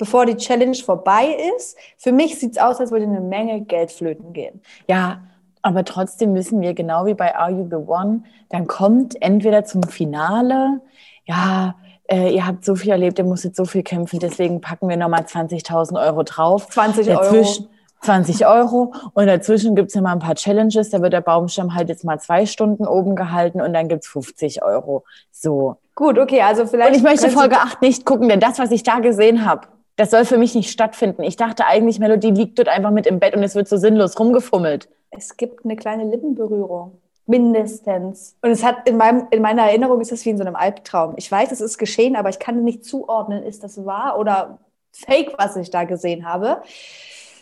bevor 0.00 0.26
die 0.26 0.36
Challenge 0.36 0.74
vorbei 0.74 1.36
ist. 1.56 1.76
Für 1.98 2.10
mich 2.10 2.40
sieht 2.40 2.52
es 2.52 2.58
aus, 2.58 2.80
als 2.80 2.90
würde 2.90 3.04
eine 3.04 3.20
Menge 3.20 3.60
Geld 3.60 3.92
flöten 3.92 4.32
gehen. 4.32 4.60
Ja, 4.88 5.20
aber 5.62 5.84
trotzdem 5.84 6.32
müssen 6.32 6.60
wir, 6.60 6.74
genau 6.74 7.06
wie 7.06 7.14
bei 7.14 7.36
Are 7.36 7.52
You 7.52 7.68
the 7.68 7.76
One, 7.76 8.24
dann 8.48 8.66
kommt 8.66 9.20
entweder 9.22 9.64
zum 9.64 9.82
Finale, 9.82 10.80
ja, 11.26 11.74
äh, 12.10 12.34
ihr 12.34 12.46
habt 12.46 12.64
so 12.64 12.74
viel 12.74 12.90
erlebt, 12.90 13.18
ihr 13.18 13.24
musstet 13.24 13.54
so 13.54 13.66
viel 13.66 13.82
kämpfen, 13.82 14.18
deswegen 14.18 14.60
packen 14.60 14.88
wir 14.88 14.96
nochmal 14.96 15.22
20.000 15.26 16.02
Euro 16.02 16.22
drauf. 16.22 16.68
20 16.70 17.08
Euro. 17.10 17.20
Dazwischen- 17.20 17.68
20 18.02 18.46
Euro 18.46 18.94
und 19.12 19.26
dazwischen 19.26 19.74
gibt 19.74 19.88
es 19.88 19.94
ja 19.94 20.00
mal 20.00 20.12
ein 20.12 20.20
paar 20.20 20.34
Challenges, 20.34 20.88
da 20.88 21.02
wird 21.02 21.12
der 21.12 21.20
Baumstamm 21.20 21.74
halt 21.74 21.90
jetzt 21.90 22.02
mal 22.02 22.18
zwei 22.18 22.46
Stunden 22.46 22.86
oben 22.86 23.14
gehalten 23.14 23.60
und 23.60 23.74
dann 23.74 23.88
gibt 23.88 24.04
es 24.04 24.08
50 24.08 24.62
Euro. 24.62 25.04
So. 25.30 25.76
Gut, 25.94 26.18
okay, 26.18 26.40
also 26.40 26.66
vielleicht. 26.66 26.92
Und 26.92 26.96
ich 26.96 27.02
möchte 27.02 27.28
Folge 27.28 27.58
8 27.58 27.82
nicht 27.82 28.06
gucken, 28.06 28.30
denn 28.30 28.40
das, 28.40 28.58
was 28.58 28.70
ich 28.70 28.82
da 28.82 29.00
gesehen 29.00 29.44
habe, 29.44 29.68
das 30.00 30.10
soll 30.10 30.24
für 30.24 30.38
mich 30.38 30.54
nicht 30.54 30.70
stattfinden. 30.70 31.22
Ich 31.24 31.36
dachte 31.36 31.66
eigentlich, 31.66 31.98
Melodie 31.98 32.30
liegt 32.30 32.58
dort 32.58 32.68
einfach 32.68 32.90
mit 32.90 33.06
im 33.06 33.20
Bett 33.20 33.36
und 33.36 33.42
es 33.42 33.54
wird 33.54 33.68
so 33.68 33.76
sinnlos 33.76 34.18
rumgefummelt. 34.18 34.88
Es 35.10 35.36
gibt 35.36 35.62
eine 35.62 35.76
kleine 35.76 36.04
Lippenberührung. 36.04 36.98
Mindestens. 37.26 38.34
Und 38.40 38.50
es 38.50 38.64
hat 38.64 38.88
in, 38.88 38.96
meinem, 38.96 39.26
in 39.30 39.42
meiner 39.42 39.64
Erinnerung 39.64 40.00
ist 40.00 40.10
das 40.10 40.24
wie 40.24 40.30
in 40.30 40.38
so 40.38 40.42
einem 40.42 40.56
Albtraum. 40.56 41.12
Ich 41.18 41.30
weiß, 41.30 41.52
es 41.52 41.60
ist 41.60 41.76
geschehen, 41.76 42.16
aber 42.16 42.30
ich 42.30 42.38
kann 42.38 42.64
nicht 42.64 42.82
zuordnen, 42.82 43.42
ist 43.42 43.62
das 43.62 43.84
wahr 43.84 44.18
oder 44.18 44.58
fake, 44.90 45.34
was 45.36 45.54
ich 45.56 45.70
da 45.70 45.84
gesehen 45.84 46.24
habe. 46.24 46.62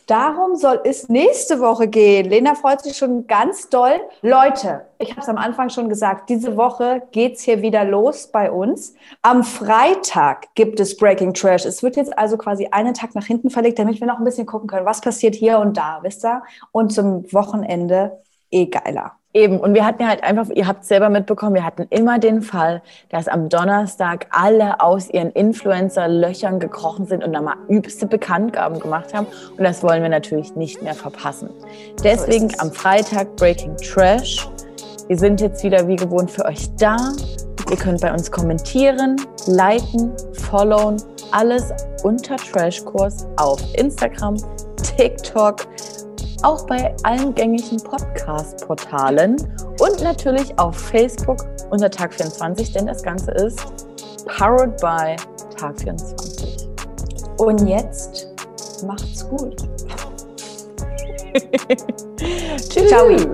Darum 0.09 0.57
soll 0.57 0.81
es 0.85 1.11
nächste 1.11 1.61
Woche 1.61 1.87
gehen. 1.87 2.31
Lena 2.31 2.55
freut 2.55 2.81
sich 2.81 2.97
schon 2.97 3.27
ganz 3.27 3.69
doll. 3.69 4.01
Leute, 4.23 4.87
ich 4.99 5.11
habe 5.11 5.21
es 5.21 5.29
am 5.29 5.37
Anfang 5.37 5.69
schon 5.69 5.91
gesagt, 5.91 6.31
diese 6.31 6.57
Woche 6.57 7.03
geht's 7.13 7.43
hier 7.43 7.61
wieder 7.61 7.85
los 7.85 8.29
bei 8.29 8.51
uns. 8.51 8.95
Am 9.21 9.45
Freitag 9.45 10.47
gibt 10.55 10.81
es 10.81 10.97
Breaking 10.97 11.35
Trash. 11.35 11.67
Es 11.67 11.83
wird 11.83 11.97
jetzt 11.97 12.17
also 12.17 12.39
quasi 12.39 12.69
einen 12.71 12.95
Tag 12.95 13.15
nach 13.15 13.27
hinten 13.27 13.51
verlegt, 13.51 13.79
damit 13.79 14.01
wir 14.01 14.07
noch 14.07 14.17
ein 14.17 14.25
bisschen 14.25 14.47
gucken 14.47 14.67
können, 14.67 14.87
was 14.87 15.03
passiert 15.03 15.35
hier 15.35 15.59
und 15.59 15.77
da, 15.77 15.99
wisst 16.01 16.25
ihr? 16.25 16.43
Und 16.73 16.91
zum 16.91 17.31
Wochenende 17.31 18.19
eh 18.51 18.65
geiler. 18.65 19.13
Eben, 19.39 19.61
und 19.61 19.73
wir 19.73 19.87
hatten 19.87 20.03
ja 20.03 20.09
halt 20.09 20.25
einfach, 20.25 20.49
ihr 20.53 20.67
habt 20.67 20.85
selber 20.85 21.11
mitbekommen, 21.11 21.55
wir 21.55 21.65
hatten 21.65 21.87
immer 21.91 22.19
den 22.19 22.43
Fall, 22.43 22.83
dass 23.09 23.29
am 23.29 23.49
Donnerstag 23.49 24.27
alle 24.31 24.81
aus 24.81 25.09
ihren 25.09 25.31
Influencer-Löchern 25.31 26.59
gekrochen 26.59 27.07
sind 27.07 27.23
und 27.23 27.31
nochmal 27.31 27.55
übelste 27.69 28.07
Bekanntgaben 28.07 28.81
gemacht 28.81 29.15
haben. 29.15 29.29
Und 29.57 29.63
das 29.63 29.85
wollen 29.85 30.03
wir 30.03 30.09
natürlich 30.09 30.57
nicht 30.57 30.83
mehr 30.83 30.95
verpassen. 30.95 31.51
Deswegen 32.03 32.51
am 32.59 32.73
Freitag 32.73 33.37
Breaking 33.37 33.77
Trash. 33.77 34.49
Wir 35.07 35.17
sind 35.17 35.41
jetzt 35.41 35.63
wieder 35.63 35.87
wie 35.87 35.95
gewohnt 35.95 36.33
für 36.33 36.45
euch 36.45 36.75
da. 36.75 36.97
Ihr 37.71 37.77
könnt 37.77 38.01
bei 38.01 38.13
uns 38.13 38.33
kommentieren, 38.33 39.21
liken, 39.47 40.11
followen, 40.33 40.97
alles 41.31 41.73
unter 42.03 42.35
Trashkurs 42.35 43.29
auf 43.37 43.61
Instagram, 43.75 44.37
TikTok, 44.97 45.69
auch 46.43 46.67
bei 46.67 46.95
allen 47.03 47.35
gängigen 47.35 47.79
Podcast-Portalen 47.79 49.37
und 49.81 50.03
natürlich 50.03 50.57
auf 50.59 50.77
Facebook 50.77 51.45
unter 51.71 51.91
Tag 51.91 52.15
24, 52.15 52.73
denn 52.73 52.87
das 52.87 53.03
Ganze 53.03 53.33
ist 53.33 53.61
powered 54.27 54.77
by 54.81 55.17
Tag 55.57 55.79
24. 55.81 56.69
Und 57.39 57.67
jetzt 57.67 58.29
macht's 58.87 59.29
gut. 59.29 59.57
Tschüss. 62.57 62.89
Ciao. 62.89 63.09
Nee. 63.09 63.27